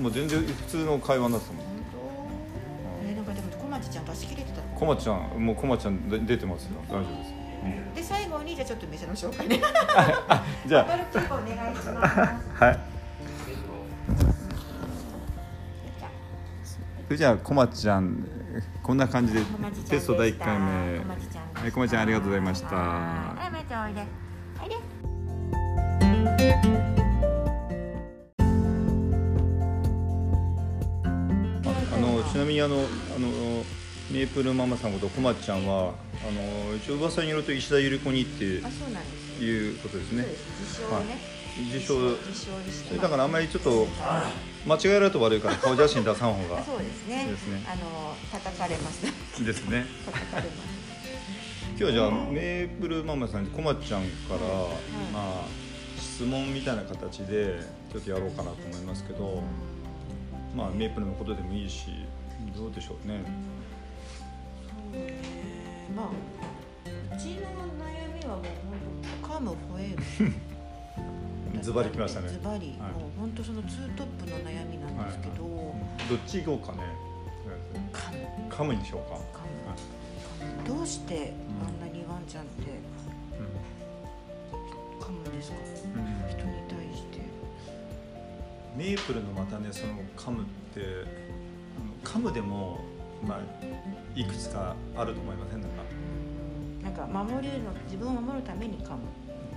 [0.00, 1.64] もう全然普通の会話になってたもん。
[3.74, 6.80] 町ちゃん出し切れてたこまちゃんもうこまちゃん出てますよ。
[6.88, 7.32] 大丈夫です、
[7.96, 9.60] で最後にじゃあちょっと店の紹介ね。
[10.64, 10.84] じゃあ。
[10.84, 10.86] お
[11.38, 12.14] 願いします。
[12.54, 12.78] はい。
[17.06, 18.28] それじゃあこまちゃん
[18.80, 19.40] こんな感じで
[19.88, 21.00] テスト第一回目。
[21.72, 22.76] こまちゃんありがとうございました。
[22.76, 24.06] はいまたおいで。
[24.62, 24.68] おい
[26.38, 26.93] で
[32.34, 33.28] ちなみにあのあの
[34.10, 40.26] メープルママさんことこまちゃんはあの一応噂によると石田ゆり子にっていうことですね。
[40.60, 41.16] 自称ね。
[41.72, 41.94] 自称。
[42.88, 43.86] それだからあんまりちょっと
[44.66, 47.28] 間違えられると悪いから顔写真出さん方がそうですね。
[47.30, 47.62] ですね。
[47.68, 49.04] あの叩かれます。
[49.44, 49.86] ですね。
[50.04, 50.58] 叩かれます。
[51.68, 54.40] 今日はじゃあメープルママさんにこまちゃんから、
[55.12, 55.44] まあ
[55.96, 57.60] 質問みたいな形で
[57.92, 59.40] ちょっとやろうかなと思いますけど
[60.56, 62.03] まあメープルのことでもいいし
[62.56, 63.22] どうでしょうね。
[64.68, 65.14] そうね。
[65.94, 66.06] まあ
[67.14, 70.32] うちの悩みはもう本当噛む吠える
[71.62, 72.28] ズバリきましたね。
[72.28, 75.54] ズバリ、はい、もう本当そのツートップの悩みなんですけど、はい。
[75.54, 76.78] はい、どっち行こうかね。
[77.92, 78.50] 噛む。
[78.50, 79.16] 噛むにしようか。
[79.16, 79.40] 噛
[80.66, 82.62] む、どうしてあんなにワンちゃんって
[85.00, 87.24] 噛むんですか、うん、人に対して。
[88.76, 90.80] メープルのまたねその噛むって
[92.02, 92.80] 噛むでも、
[93.26, 93.40] まあ、
[94.14, 95.60] いくつかあると思いません？
[95.62, 95.66] か。
[96.82, 98.98] なんか守れるの自分を守るために噛む、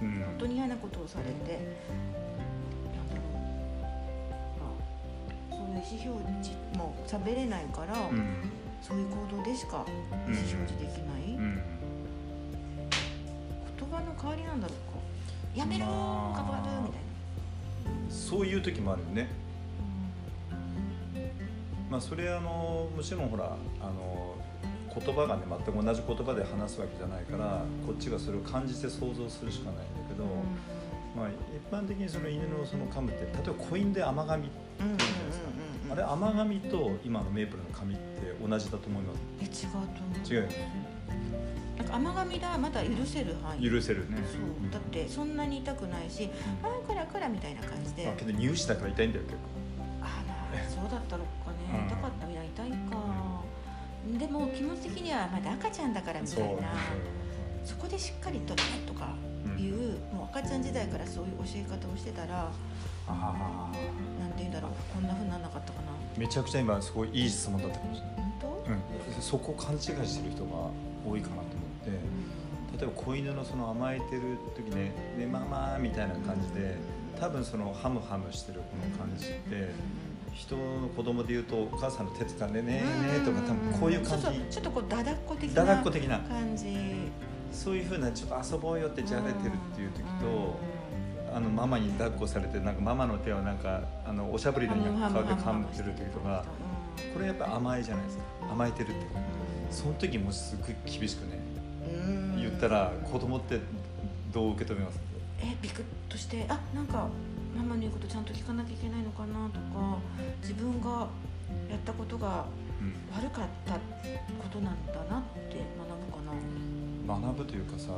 [0.01, 1.77] うん、本当に嫌なことをされて。
[5.80, 8.51] 意思表示も喋れないから、うん、
[8.82, 11.62] そういう行動でしか意思表示できない、うん、
[13.80, 14.97] 言葉の代わりなんだろうか。
[15.56, 16.99] やめろーかばるみたい
[18.10, 18.10] な。
[18.10, 19.30] そういう時もあるよね
[21.89, 24.36] まあ、それあのもちろんほらあの
[24.93, 30.26] 言葉がね全く同じ言葉で話すわけじゃないからこっちがそれを感じて想像するしかないんだけど、
[31.15, 39.13] まあ、一般的にその犬のその噛むって例えば子犬で甘噛みって言うんですか、あれ甘噛みと今のメープルの噛みって同じだと思いま
[39.45, 39.65] す。
[39.65, 39.88] 違うと思
[40.26, 40.50] う違う
[41.78, 43.69] なんか甘噛みだまだ許せる範囲。
[43.69, 44.17] 許せるね。
[44.26, 44.71] そう。
[44.71, 46.30] だってそんなに痛くないし、
[46.63, 48.08] ああからからみたいな感じで。
[48.08, 49.57] あけど乳歯だから痛いんだよ結構
[55.08, 56.70] にはまだ赤ちゃんだからみたいな
[57.63, 59.15] そこでしっかりとねとか
[59.58, 61.26] いう、もう赤ちゃん時代からそう。
[61.26, 62.52] いう教え方をしてたら
[63.08, 63.72] あ
[64.20, 64.72] なんて言うんだろう。
[64.93, 65.91] こんなふうにならなかったかな。
[66.15, 68.48] ーめちゃくちゃ今すごいいい質問だったかもしれない、本当、
[69.17, 70.52] うん、そこを勘違いしてる人が
[71.06, 76.76] 多いかなと思って例えば子犬のその甘えてる時ね「ねママ」みたいな感じで
[77.20, 79.72] 多分そのハムハムしてるこの感じって
[80.38, 84.26] 人の子供で言うとお母さんの手掴んでねーねーとか多分こういう感じ。
[84.52, 86.19] ちょっとこうだだっこ的だだなっこ的な。
[86.19, 86.78] 感じ。
[87.52, 90.60] そういうふうなちょっと遊ぼうよってじゃれてるっていう時と
[91.36, 96.45] あのママに抱っこされてなんかママの手をなんかあのおしゃぶりのように顔で噛んでる時とか。
[97.13, 98.23] これやっぱ甘えじゃないですか。
[98.52, 98.95] 甘えてるって。
[99.71, 101.39] その時もすごい厳しくね
[102.38, 103.60] 言ったら子供って
[104.34, 105.00] どう受け止めます？
[105.41, 107.08] えビクッとしてあなんか
[107.55, 109.97] ママの言うことちゃんと聞かなきゃいけないのかなとか
[110.41, 111.07] 自分が
[111.69, 112.45] やったことが
[112.81, 112.93] うん。
[113.17, 113.79] 悪かったこ
[114.51, 117.27] となんだなって学ぶかな。
[117.27, 117.97] 学ぶというかさあの、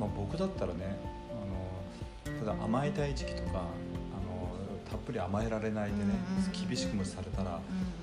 [0.00, 0.96] まあ、僕だったらね
[1.30, 4.48] あのただ甘えたい時期とかあの
[4.90, 7.60] たっぷり甘えられないでねうんうん厳しくもされたら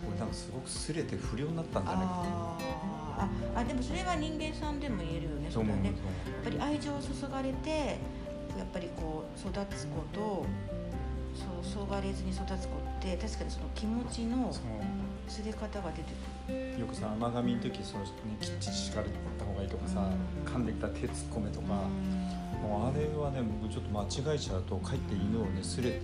[0.07, 3.57] 俺なんかすごくすれて不良になったんじゃないかあー。
[3.57, 7.97] ああでもそれは人間さんでも言えるよねなそう思うだねやっぱり愛情を注がれて
[8.57, 10.45] やっぱりこう育つ子と
[11.33, 14.63] そうそがれずに育つ子って確かにその気持ちのそう。
[15.27, 16.13] すれ方が出て
[16.47, 16.79] くる。
[16.81, 18.09] よくさ甘噛みの時その、ね、
[18.41, 19.07] きっちり叱れ
[19.39, 20.09] た方がいいとかさ
[20.45, 20.53] うん。
[20.53, 21.67] 噛んできた手突っ込めとか
[22.61, 25.99] もうあれはね僕ちょっと間違えちゃうとかえって犬をねすれて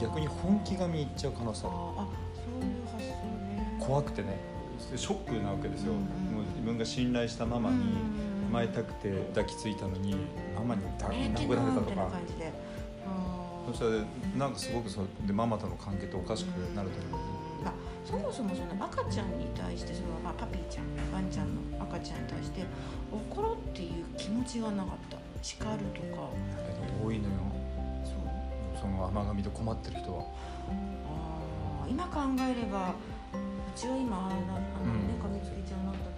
[0.00, 1.76] 逆に本気噛みいっちゃう可能性ある。
[1.76, 3.78] ああそういう発想ね。
[3.80, 4.54] 怖くてね。
[4.96, 5.98] ショックなわけですよ、うん
[6.34, 7.76] もう自分が信頼したママに
[8.54, 10.14] 甘えたくて抱きついたのに
[10.54, 12.52] ママに殴られたとみたいなか感じで。
[13.04, 14.04] あーそしたら
[14.38, 17.72] なんかすごくそうでママとの関係っておかしくなると思う、まあ、
[18.04, 22.62] そもそもその赤ちゃんに対してその、まあ、パピーちゃんワンちゃんの赤ちゃんに対して
[23.10, 25.16] 怒ろうっていう気持ちがなかった。
[25.42, 26.28] 叱るとか。
[26.68, 27.34] え多いのよ。
[28.04, 28.80] そう。
[28.80, 30.24] その甘噛みで困ってる人は。
[31.08, 32.94] あー今考えればう
[33.74, 35.22] ちは今あのあのねうん。
[35.22, 36.13] かみつきちゃんなんだ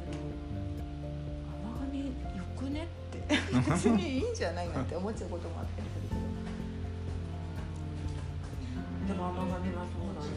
[2.57, 3.07] くねって。
[3.69, 6.15] 別にいいんじゃないなって思っちゃうこともあったりするけ
[9.13, 10.29] どでも甘噛みはそうだね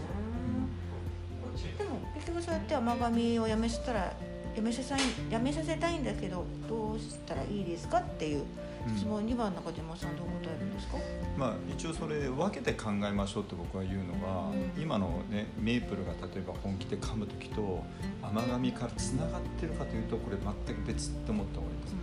[1.78, 4.14] でも結局そうやって甘噛みをやめせたら
[4.56, 4.96] やめさせ
[5.32, 8.44] やめさせたいんだけどどうしたらいいですかっていう
[8.96, 10.98] 質問には中島さんどう答えるんですか、
[11.38, 14.82] まあ一応それ分けて考えましょうって僕は言うのは、うん。
[14.82, 17.84] 今のねメープルが例えば本気で噛む時と
[18.22, 21.96] 甘噛みからつながってるかというとこれ全く別って思った方がいいです。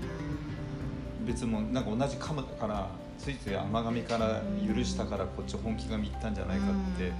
[1.26, 7.10] 別もなんか同じ噛むからついつい甘噛みから許したからこっち本気がみったんじゃないかって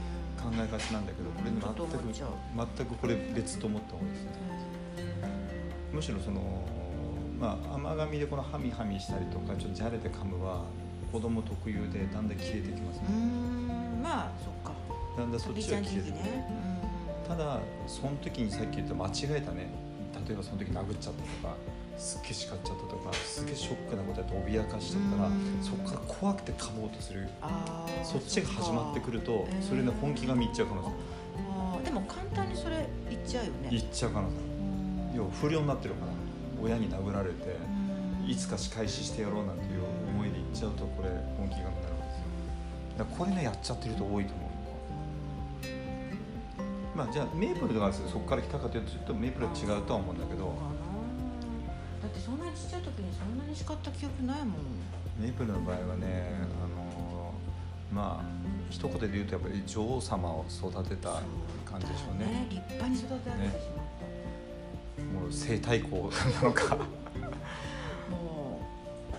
[0.40, 2.14] 考えがちなんだけどこれ全く
[2.76, 4.30] 全くこれ別と思った方がいいですね。
[5.92, 6.40] むしろその
[7.38, 10.64] まあ甘噛みでこのハミハミしたりとかちょっとじゃれて噛むは
[11.12, 13.14] 子供特有でだんだん消えてきますね。
[13.14, 14.72] んまあそっか。
[15.16, 16.22] だんだんそっビちが消えてくる。
[16.22, 16.50] ね。
[17.28, 19.68] ただその時にさっき言った間違えたね。
[20.26, 21.54] 例えばその時殴っちゃったとか
[21.98, 25.58] すっげえ叱っちゃったとかすげえショックなことやって脅かしちゃったらうん。
[25.62, 27.28] そこから怖くて噛もうとする。
[28.02, 30.88] そっちが始まってくるとそれで本気が見いっちゃう可能性
[31.50, 33.68] あーでも簡単にそれ言っちゃうよね。
[33.70, 34.36] いっちゃう可能性
[35.16, 36.12] 要は不良になってるから
[36.62, 37.56] 親に殴られて
[38.26, 42.24] いつか仕返ししてやろうなんていう思いで言っちゃうとこれ本気がになるわけですよ。
[42.98, 44.46] だからこれねやっちゃってる人多いと思う
[46.96, 50.54] まあじゃあメープルがそこから来たかというとちょっとメープルは違うとは思うんだけど。
[52.02, 54.50] だってそんなにちっちゃい時にそんなに叱った記憶ないもん。
[55.20, 57.32] メープルの場合はねあの
[57.92, 58.24] まあ
[58.70, 61.22] 一言で言うとやっぱり女王様を育てた
[61.64, 62.46] 感じでしょうね。
[62.50, 63.85] 立派に育てられてしまっも
[65.26, 66.10] う生態校
[66.42, 66.64] なのか。
[66.68, 68.60] た、も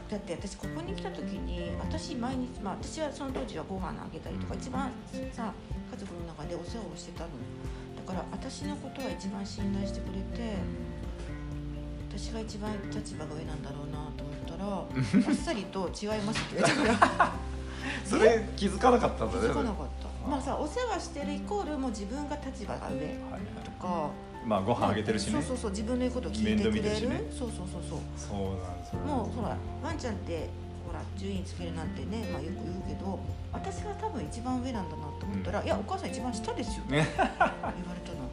[0.07, 4.59] うだって私ここに来た時に私毎日まあ私はその当時はご飯あげたりとか、うん。
[4.59, 4.91] 一番
[5.33, 5.53] さ
[5.91, 7.29] 家族の中でお世話をしてたの
[7.95, 10.55] だから私のことは一番信頼してくれて
[12.09, 17.33] 私が一番立場が上なんだろうなと思ったらあっさりと「違います」って言われたから
[18.03, 19.41] それ気づかなかったんだね。
[19.41, 20.27] 気づかなかった。
[20.27, 23.41] まあさお世話してるイコールもう自分が立場が上はいはい。
[23.63, 24.09] とか
[24.47, 25.33] まあご飯あげてるしね。
[25.33, 27.21] そうそうそう自分の言うことを聞いてくれる、るしね。
[27.29, 27.99] そうそうそうそう。
[28.15, 28.99] そうなんですよ。
[29.01, 30.49] もうほらワンちゃんって
[30.87, 33.19] ほら順位つけるなんてね、まあ、よく言うけど
[33.51, 37.27] 私が多分一番上なんだなと思ったら「いやお母さん一番下ですよ」って言われた
[38.15, 38.23] の。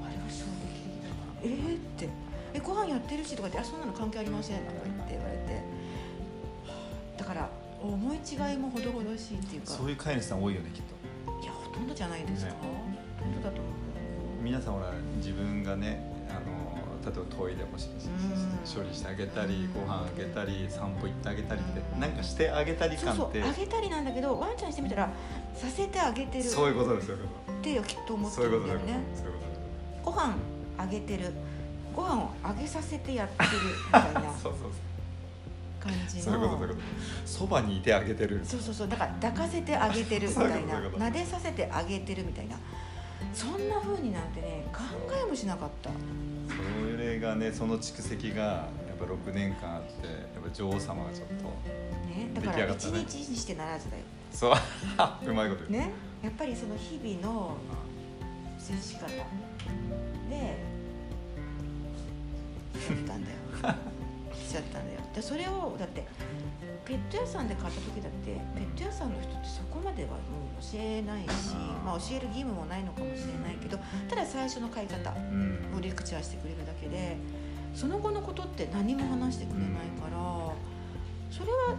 [0.00, 2.08] あれは衝撃的だな「えー?」って
[2.56, 5.52] 「えご飯やってるし」とか言って「あそんなの関係ありません」とか言って言われて。
[5.52, 5.60] は
[6.70, 7.48] あだから
[7.82, 9.66] 思い違いもほどほどしいっていうか。
[9.72, 10.94] そういう飼い主さん多いよねきっと。
[11.42, 12.58] いやほとんどじゃないですか、ね。
[13.20, 13.71] ほとだと思う
[14.52, 18.82] 皆さんほら自分がねあの例えばトイレもしうん。
[18.82, 19.72] 処理してあげたりうん。
[19.72, 25.10] ご飯あげたり散歩行ってあげたりってなんかしてあげたりそうそう感ってあげたりなんだけどワンちゃんにしてみたら
[25.54, 29.00] させてあげてるそういうことですそういうこってきっと思ってるんだよね。
[30.04, 30.34] ご飯
[30.76, 31.32] あげてる。
[31.96, 33.50] ご飯をあげさせてやってる
[33.86, 34.70] みたいな そうそう
[35.80, 36.80] 感じそうそういうことそういうのこと。
[37.24, 38.42] そばにいてあげてる。
[38.44, 38.88] そうそうそう。
[38.88, 40.78] だから抱かせてあげてるみたいな。
[40.78, 42.58] 撫でさせてあげてるみたいな
[43.34, 44.80] そんな風になんてね考
[45.22, 45.90] えもしなかった。
[45.90, 51.34] それがねその蓄積がやっぱ6年間あってやっぱ女王様がちょっと
[52.08, 53.04] ねだから一出来上がったね。
[53.08, 54.02] 日にしてならずだよ。
[54.30, 54.54] そう。
[55.30, 55.90] うまいことね
[56.22, 57.56] やっぱりその日々の
[58.58, 59.06] 接し方。
[59.08, 59.22] でや
[62.94, 63.36] ったんだよ。
[64.34, 66.06] しちゃったんだよでそれをだって
[66.84, 75.76] ペット屋さんで買った時だってペット屋さんの人ってそこまではもう教えないしまあ、教える義務もないのかもしれないけどただ最初の買い方うん。
[75.76, 77.16] をレクチャーしてくれるだけで
[77.74, 80.52] その後のことって何も話してくれないから、
[81.30, 81.74] それは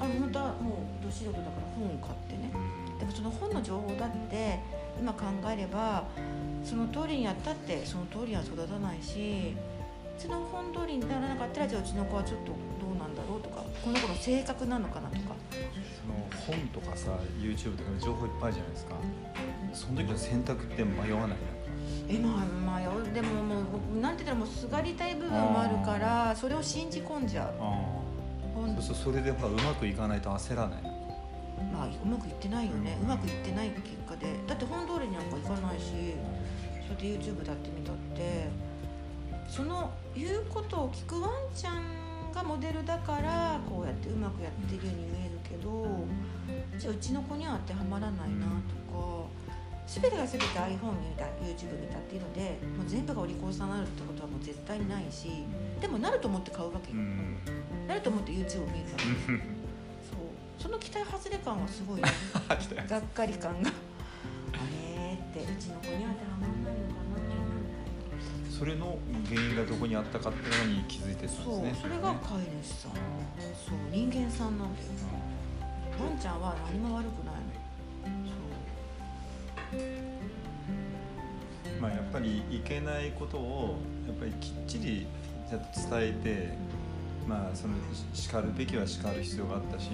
[0.00, 2.50] あの本当はもうど素人だから本を買ってね。
[2.98, 4.58] でもその本の情報だって
[4.98, 6.04] 今考えれば
[6.64, 9.54] その通りにやったってその通りには育たないし
[10.16, 12.52] その本通りにならなかったらじゃあうちの子はちょっと
[13.44, 15.36] とかこの子の性格なのかなとか。
[16.00, 16.14] その
[16.46, 18.94] 本とかさ YouTube とか情報いっぱいじゃないですか。
[19.72, 21.36] その時の選択って迷わない
[22.08, 23.62] えまあまあよでもも
[23.96, 27.54] うなんて言ったらもうすがりたい部分もあるからそれを信じ込んじゃう。
[28.82, 30.82] そうそうそれでほらうまくいかないと焦らない
[31.72, 32.98] まあうまくいってないよね。
[33.02, 34.26] うまくいってない結果で。
[34.46, 36.14] だって本通りになんかいかないし
[36.86, 38.74] それで YouTube だって見たって。
[39.48, 41.82] その言うことを聞くワンちゃん
[42.34, 46.04] がモデルだからこうやってうまくやってるように見えるけど
[46.76, 49.28] じゃあうちの子には当てはまらないなとか
[49.86, 55.28] 全てが全て iPhone 見た YouTube 見たっていうのでもう全部がお利口さんになるってことはもう絶対にないし
[55.80, 57.36] でもなると思って買うわけよ、うん。
[57.86, 59.04] なると思って YouTube を見るわけ。
[60.08, 60.24] そう。
[60.58, 62.08] その期待外れ感はすごいね。
[62.88, 63.70] がっかり感が。
[63.70, 63.72] あ
[64.98, 67.03] れってうちの子には当てはまらないのかな。
[67.03, 67.03] み
[68.56, 68.96] それの
[69.28, 71.44] 原因がどこにあったかっていうのに気づいてたんですね。
[71.44, 72.92] そうそれが飼い主さん。
[72.92, 73.00] そう
[73.90, 74.86] 人間さんなんだよ。
[75.98, 77.34] ワンちゃんは何も悪くない
[79.74, 79.76] のう。
[81.78, 85.06] んまあやっぱりいけないことをやっぱりきっちり
[85.50, 85.66] ちゃんと
[85.98, 86.56] 伝えて
[87.28, 87.74] まあその
[88.14, 89.90] し叱るべきは叱る必要があったしや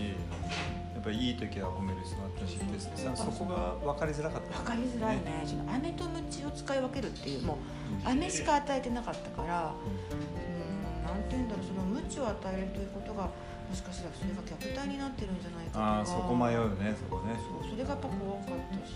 [1.01, 4.59] っぱりいい時は褒める必要があったしでさそこが分かりづらかった。
[4.59, 5.43] 分かりづらいね。
[5.47, 7.59] その飴と鞭を使い分けるっていうも
[8.05, 11.03] う飴しか与えてなかったからうん。
[11.03, 13.33] なんて言うんだろうその鞭を与えるということがも
[13.75, 15.85] しかしたらそれが虐待になってるんじゃないかとか。
[15.85, 17.35] ああそこ迷うねそこね。
[17.35, 18.95] そうそれがやっぱ怖かったし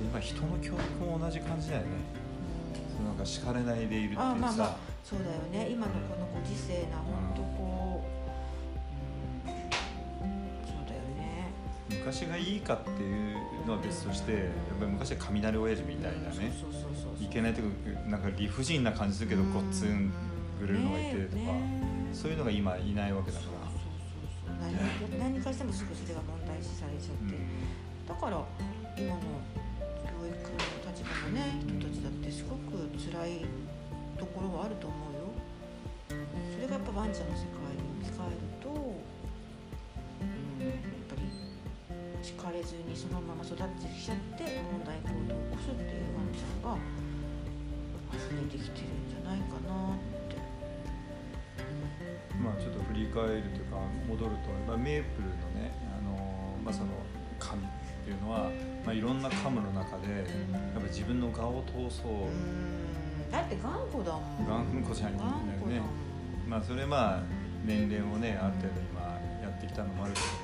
[0.00, 1.88] 今人の教育も同じ感じだよね。
[2.94, 5.68] そのなんか叱れないでいるっていうさ、あまあまあそうだよね。
[5.70, 7.63] 今のこのご時世な本当こう、
[12.04, 14.42] 昔がいいかっていうのは別としてやっ
[14.78, 16.52] ぱり昔は雷親父みたいなね
[17.18, 17.68] いけないとこ
[18.06, 20.12] なんか理不尽な感じするけどごっつん
[20.60, 21.80] ぐるるのがいてとか、ね
[22.12, 23.64] そういうのが今いないわけだから。
[25.18, 27.34] 何かしてもすぐそれが問題視されちゃって、
[28.06, 28.38] だから
[28.96, 29.20] 今の
[30.06, 33.42] 教育の立場のね人たちだってすごく辛い
[34.16, 35.34] ところはあると思うよ。
[36.54, 38.53] それがやっぱワンちゃんの世界に置き換える
[42.34, 46.76] 敷かれずにそのまま育ってきちゃって問題行動を起こすっていうワンちゃんが
[48.10, 50.34] 溢れてきてるんじゃないかなって。
[52.34, 56.90] まあちょっと振り返るというか戻ると、まあ、メープルのね、あのまあ、その
[57.38, 57.66] 神っ
[58.04, 58.50] ていうのは、
[58.84, 62.26] まあ、いろんなカムの中でやっぱ自分の顔を通そう。
[62.26, 63.30] うん。
[63.30, 64.46] だって頑固だもん。
[64.46, 65.30] 頑固じゃん頑
[65.62, 66.50] 固だもん。
[66.50, 67.22] まあそれまあ
[67.64, 69.00] 年齢もねある程度今
[69.40, 70.26] やってきたのもあるけど。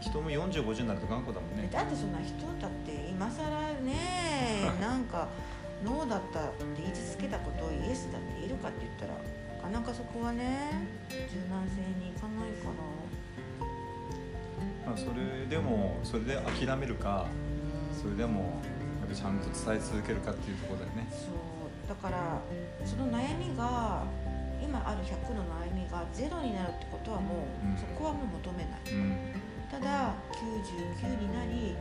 [0.00, 1.68] 人も4050になると頑固だもんね。
[1.70, 3.44] だってそんな人だって今更
[3.82, 3.96] ね
[4.80, 5.28] なんか
[5.84, 9.12] ノーだったって言い続けたことをイエスだって言えるかって言ったら
[9.72, 11.16] なかなかそこはね柔
[11.50, 13.06] 軟性にいかないから。
[14.86, 17.26] まあそれでもそれで諦めるか
[17.92, 18.60] それでも
[19.00, 21.08] やっぱちゃんと伝え続けるかっていうところだよね。
[21.10, 21.88] そう。
[21.88, 22.40] だから
[22.84, 24.04] その悩みが
[24.62, 27.34] 今ある100の悩みがゼロになるってことはも
[27.64, 27.76] う、うん。
[27.76, 28.92] そこはもう求めない。
[28.92, 31.76] うんただ99になり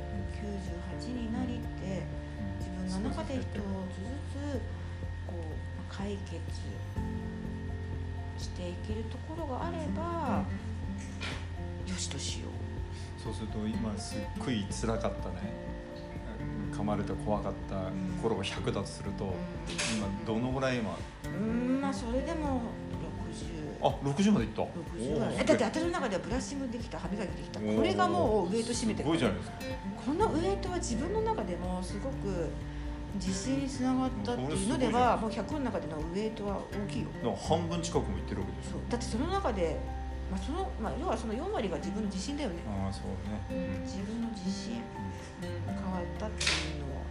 [0.99, 2.03] 98になりって
[2.59, 3.61] 自分の中で一つずつ
[5.25, 5.37] こう
[5.77, 6.41] まあ解決
[8.37, 10.45] していけるところがあれば、
[11.87, 13.23] よしとしよう。
[13.23, 15.53] そうすると今すっごい辛かったね。
[16.73, 17.89] 噛まれて怖かった
[18.21, 19.33] 頃が100だとすると、
[19.95, 20.97] 今どのぐらい今？
[21.23, 22.61] うんまあそれでも
[23.79, 24.61] 60あ60までいった。
[24.61, 26.99] 60ぐらいだって私の中ではブラッシングできた。
[26.99, 29.05] 歯磨きできたこれがもうウエイト占めてる。
[29.05, 29.57] すごいじゃないですか。
[30.05, 32.49] このウエイトは自分の中でもすごく
[33.15, 38.73] 自信につながったっていうのではもう100の中でのウエイトは大きいよ半分近くもいってるわけですよ。
[38.73, 38.81] そう。
[38.89, 39.77] だってその中で、
[40.29, 43.07] まあそのまあ、要はその4割が自分の自信だよね、ああそう
[43.53, 44.81] ね、うん自分の自信、
[45.41, 47.01] 変わったっていうのは、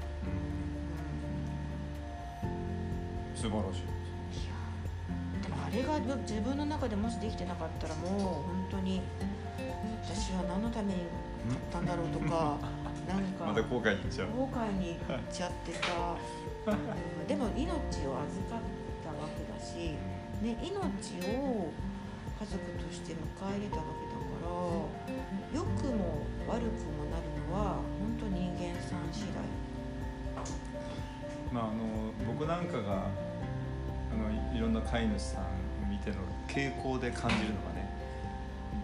[3.35, 3.83] 素晴らしい
[5.65, 9.01] あれが自分の中でもしできてなかったらもう本当に
[10.05, 11.01] 私は何のために
[11.49, 12.59] 買ったんだろうとか
[13.09, 14.29] なんかまた後悔にいっちゃう。
[14.29, 16.17] 後悔に行っちゃってさ
[16.67, 17.69] うんでも命
[18.09, 18.61] を預かっ
[19.05, 19.97] たわけだし、
[20.43, 21.73] ね、命を
[22.41, 24.49] 家族として迎え入れたわけだから
[25.53, 29.43] 良くも悪くもなるのは本当人間さん次第。
[31.53, 33.07] まああの僕なんかが
[34.13, 35.45] あのいろんな飼い主さん
[36.11, 37.91] を見ての傾向で感じるのがね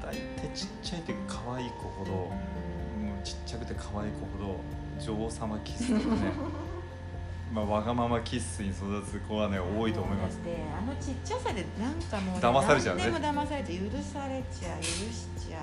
[0.03, 2.31] 大体ちっちゃい時可愛い子ほども
[3.21, 4.61] うちっちゃくて可愛い子ほど
[5.17, 6.33] 女王様キスとかね
[7.53, 10.37] まあわがままキッスに育つ子はね多いと思います。
[10.45, 13.03] であのちっちゃさでなんかもう騙されちゃうね。
[13.11, 14.79] 何でも騙されて許されちゃう。
[14.79, 15.61] 許しちゃう。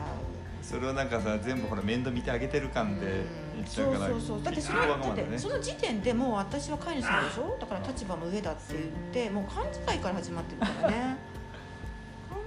[0.61, 3.23] それをなんかさ全部ほら面倒見てあげてる感で
[3.55, 4.43] 言っちゃうからそうそうそう。
[4.43, 5.23] だってそのだね。
[5.31, 7.57] てその時点でもう私は飼い主さんでしょ？
[7.57, 10.97] だから立場も上だって言ってもう勘違いから始まってるからね。
[10.97, 11.17] 勘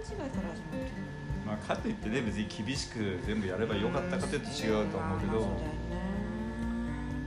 [0.01, 1.11] 違いから始まってる
[1.47, 5.49] まあかといってね別に厳しく全部やればよかったかというと違うと思うけど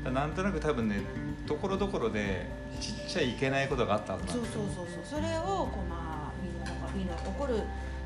[0.10, 1.02] うなんとなく多分ね
[1.48, 2.50] ところどころで
[2.80, 5.22] ちっちゃいいけないことがあったはずなんそうそうそうそう。
[5.22, 7.62] それをこうまあみんななんかみんな怒る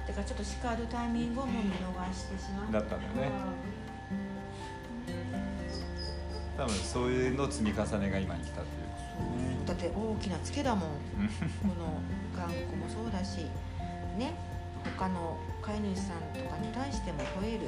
[0.06, 3.32] てかちょっと叱るタイミングをもう見逃してしまっただったんだよね。
[6.58, 8.88] 多分そういうの積み重ねが今に来たっていう。
[9.58, 9.68] そう。
[9.68, 10.90] だって大きなツケだもん。
[11.62, 12.02] この
[12.36, 13.46] 頑固もそうだし。
[14.18, 14.34] ね
[14.98, 17.60] 他の飼い主さんとかに対しても吠える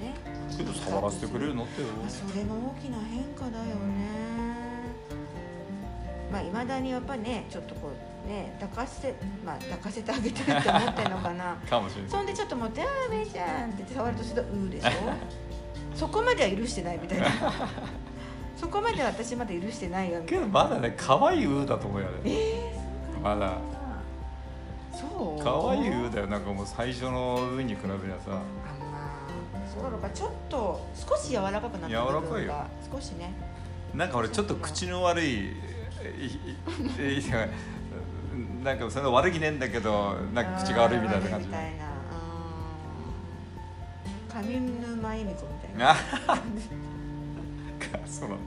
[0.00, 0.14] ね。
[0.56, 4.50] けど触らせてくれるようになってそれも大きな変化だよね。
[6.32, 7.90] まあいまだにやっぱねちょっとこ
[8.24, 11.56] うね抱かせまあ抱かせてあげたいって思ってるのかな。
[11.68, 12.10] かもしれない。
[12.10, 14.90] そんでちょっともう「ダメじゃん」って言って触るとすると「うー」でしょ？
[15.94, 17.26] そこまでは許してないみたいな。
[18.56, 20.44] そこまでは私まだ許してないよみたけいな。
[20.44, 23.54] どまだね可愛いうーだと思うよねえー、まだ
[25.20, 25.42] そう。
[25.42, 26.26] 可愛いうーだよ。
[26.26, 28.30] なんかもう最初のうーに比べりゃさ。
[28.30, 28.42] あま
[29.54, 30.08] あそうだろうか。
[30.10, 32.64] ちょっと少し柔らかくなった部柔らかいよ。
[32.90, 33.34] 少しね。
[33.94, 35.50] なんか俺ちょっと口の悪い
[38.62, 41.46] なんかそんな悪気ねえんだけどなんか口が悪いみたいな感じ。
[41.48, 41.86] みたいな
[44.40, 45.90] うん上沼恵美子みたいな。
[45.90, 45.96] あ
[48.06, 48.38] そうなん。
[48.38, 48.44] だ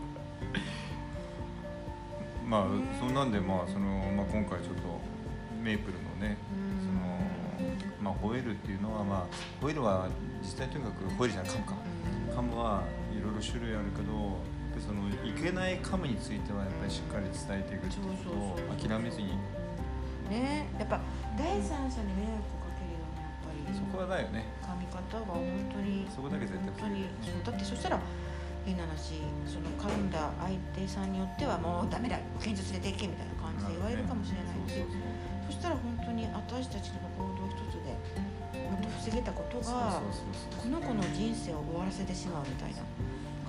[2.48, 2.66] まあ
[3.00, 4.82] そんなんでまあその、まあ、今回ちょっと
[5.62, 6.63] メープルのねその
[8.04, 10.10] まあ吠えるっていうのはまあ吠えるは
[10.42, 11.74] 実際とにかく吠えるじゃない噛むか
[12.36, 12.84] 噛むは
[13.16, 14.38] いろいろ種類あるけど
[14.76, 19.38] でそのいけない噛むについてはやっぱりしっかり伝えていくっていうことを諦めずに。
[20.30, 20.66] ね。
[20.80, 21.00] やっぱ
[21.38, 23.78] 第三者に迷惑をかけるようなやっぱり。
[23.78, 24.50] そこはだよね。
[24.66, 24.98] 噛み方
[25.30, 27.46] は本当にそこだけ絶対本当にそう。
[27.46, 28.02] だってそしたら
[28.66, 34.90] 変な話その噛んだ相手さんによってはもうダメだ検事連れて行けみたいな感じで言われるかもしれないし、そう。
[34.90, 35.14] そう
[35.46, 37.94] そしたら本当に私たちの行動一つで
[38.58, 40.02] もっと防げたことが
[40.62, 42.78] この子の人生を終わらせてしまうみたいな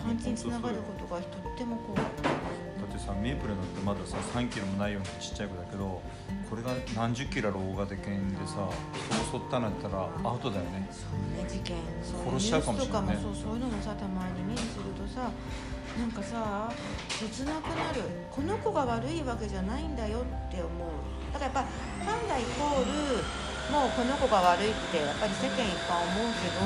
[0.03, 2.07] 感じにつながることがとってもこうだっ
[2.93, 6.03] てさメープルなんてまださ3キロもないようなちっちゃい子だけど
[6.51, 8.69] これが何十キロある大型犬でさ
[9.33, 10.87] 人を襲ったなったらアウトだよね。
[10.93, 11.77] そうね事件。
[12.03, 13.19] そう殺しちゃうかもしれないね。
[13.23, 15.31] そうそういうのもさたまに目にするとさ
[15.99, 16.71] なんかさ
[17.09, 20.89] 切なくなるこの子が悪いわけじゃないんだよって思う。
[21.33, 23.25] だからやっぱファンダイコール
[23.73, 26.61] もうこの子が悪いってやっぱり世間一般思うけど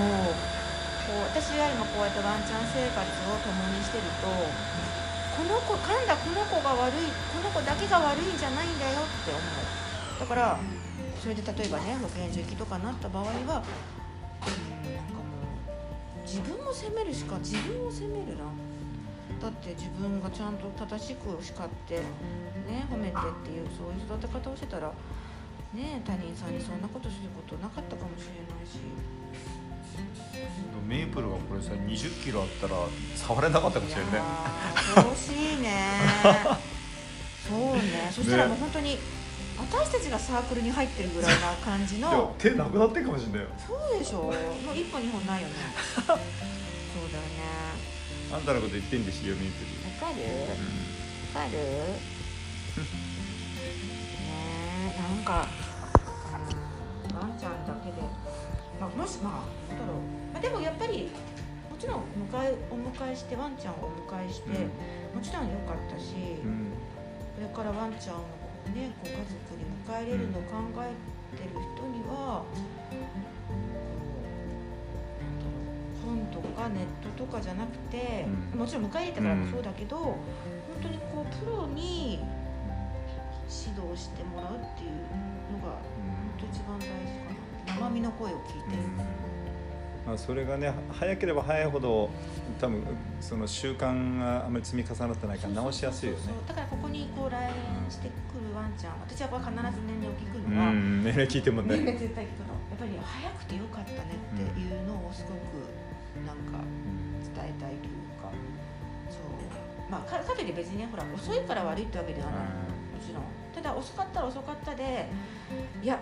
[1.07, 9.43] こう私よりもこうやってワンちゃん生活を共にしてるとこの子噛んだこの子が悪いこの子だけが悪いんじゃないんだよって思う。
[10.21, 10.59] だから
[11.23, 13.63] それで例えばね保健所行きとかなった場合は
[16.27, 18.45] 自分を責めるしか自分を責めるな。
[19.41, 21.95] だって自分がちゃんと正しく叱って
[22.67, 24.93] ね褒めてっていうそういう育て方をしてたら
[25.75, 28.79] ね他人さんにそんなことすることなかったかもしれないし。
[30.89, 32.75] メープルがこれさ20キロあったら
[33.15, 34.21] 触れなかったかもしれないね。
[34.95, 36.01] 恐ろしいね。
[37.49, 38.09] そうね。
[38.11, 38.97] そしたらもう本当に
[39.59, 42.35] 私たちがサークルに入ってるぐらいな感じの。
[42.39, 43.49] 手なくなってるかもしれないよ。
[43.67, 44.35] そうでしょもう
[44.77, 45.55] 一本二本ないよね。
[45.97, 46.23] そうだよね。
[48.33, 50.23] あんたのこと言ってんでしよみゆくり、わかる？
[51.35, 51.59] わかる？
[55.19, 55.47] なんか
[57.11, 58.01] うんワンちゃんだけで、
[58.81, 60.03] まあ、もしまあなんだろう、
[60.33, 61.11] まあ、でもやっぱり
[61.69, 66.71] もちろん迎えお迎えしてワンちゃんをお迎えして、もちろん良かったし、うん。
[67.37, 68.19] これからワンちゃんを
[68.75, 70.91] ねご家族に迎えれるのを考え
[71.37, 72.51] てる人には、こ
[76.03, 78.59] うなん本とかネットとかじゃなくて、うん。
[78.59, 80.19] もちろん迎え入れたからもそうだけど、本
[80.83, 82.19] 当にこうプロに
[83.49, 84.93] 指導してもらうっていう
[85.53, 85.81] のが本
[86.39, 87.89] 当一番大事かな。
[87.89, 88.77] 生身の声を聞いて、
[90.07, 92.11] まあ、それがね早ければ早いほど
[92.61, 92.83] 多分
[93.21, 96.33] その習慣があまり積み重なってないから直しやすいよね。
[96.47, 97.55] だからここにこう来園
[97.91, 99.55] してくるワンちゃん私は必ず
[99.87, 101.05] 年齢を聞くうのは、ん。
[101.05, 102.57] 年齢聞いても年齢ね絶対聞くの。
[102.69, 105.65] やっぱり早くてよかったねっていうのをすごく
[106.25, 106.61] なんか
[107.37, 108.29] 伝えたいというか。
[109.09, 109.33] そう。
[109.91, 112.41] まあかかといって別にねほら遅いから悪いってわけではない。
[112.45, 113.23] もちろん
[113.63, 115.09] ただ遅かったら遅かったで
[115.83, 115.99] いや、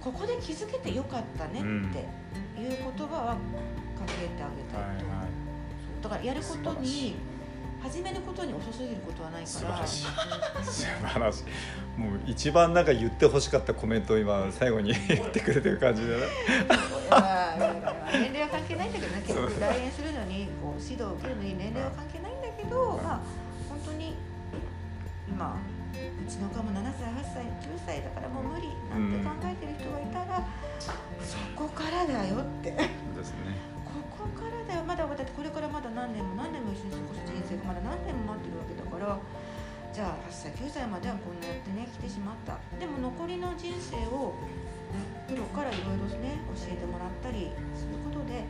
[0.00, 1.66] ここで気づけてよかったねって
[2.60, 3.38] いう言葉はか
[4.06, 5.26] けてあげたいと思う、
[6.00, 7.16] そうだからやることに
[7.82, 9.46] 始めることに遅すぎることはないから。
[9.46, 10.04] 素晴らしい。
[10.64, 12.00] 素晴らしい。
[12.00, 16.26] もう一番なんか言ってほしかったコメントを今最後に言ってくれてる感じだね。
[17.10, 17.56] まあ
[18.12, 19.22] 年齢は関係ないんだけどね。
[19.26, 23.20] 結局来園するのにこう指導を受けるのに年齢は関係ないんだけど、まあ
[23.68, 24.14] 本当に
[25.28, 25.81] 今う
[26.24, 30.46] ちの子も7歳8歳9歳だからもう無理なんて考えてる人がいたら、
[31.20, 32.70] そこからだよって。
[32.70, 33.58] ですね。
[33.84, 34.84] ここからだよ。
[34.84, 39.18] まだだってこれからまだ何年も何年も一緒に過ごす人生がまだ何年も待ってるわけだから
[39.92, 42.58] じゃあ8歳9歳まではこんなやってね来てしまった。
[42.80, 44.34] でも残りの人生を
[45.28, 48.44] プロからいろいろね教えてもらったりすることで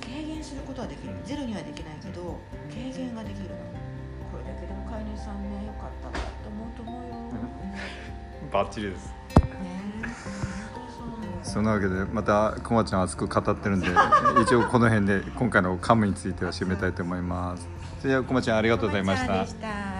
[0.00, 1.14] 軽減することはできる。
[1.24, 3.56] ゼロにはできないけど軽減ができるの
[4.46, 7.16] だけでも飼い主さんねよかったなって思うと思うよ、
[8.52, 9.06] バッチリです。
[9.06, 9.14] ね
[10.02, 11.44] え。
[11.44, 13.88] そんなわけでまたこまちゃん熱く語ってるんで
[14.42, 17.68] 一応この辺で今回のカムについては締めたいと思います。
[18.02, 19.26] じゃあこまちゃんありがとうございました。
[19.26, 19.50] こまちゃんで。
[19.50, 19.93] した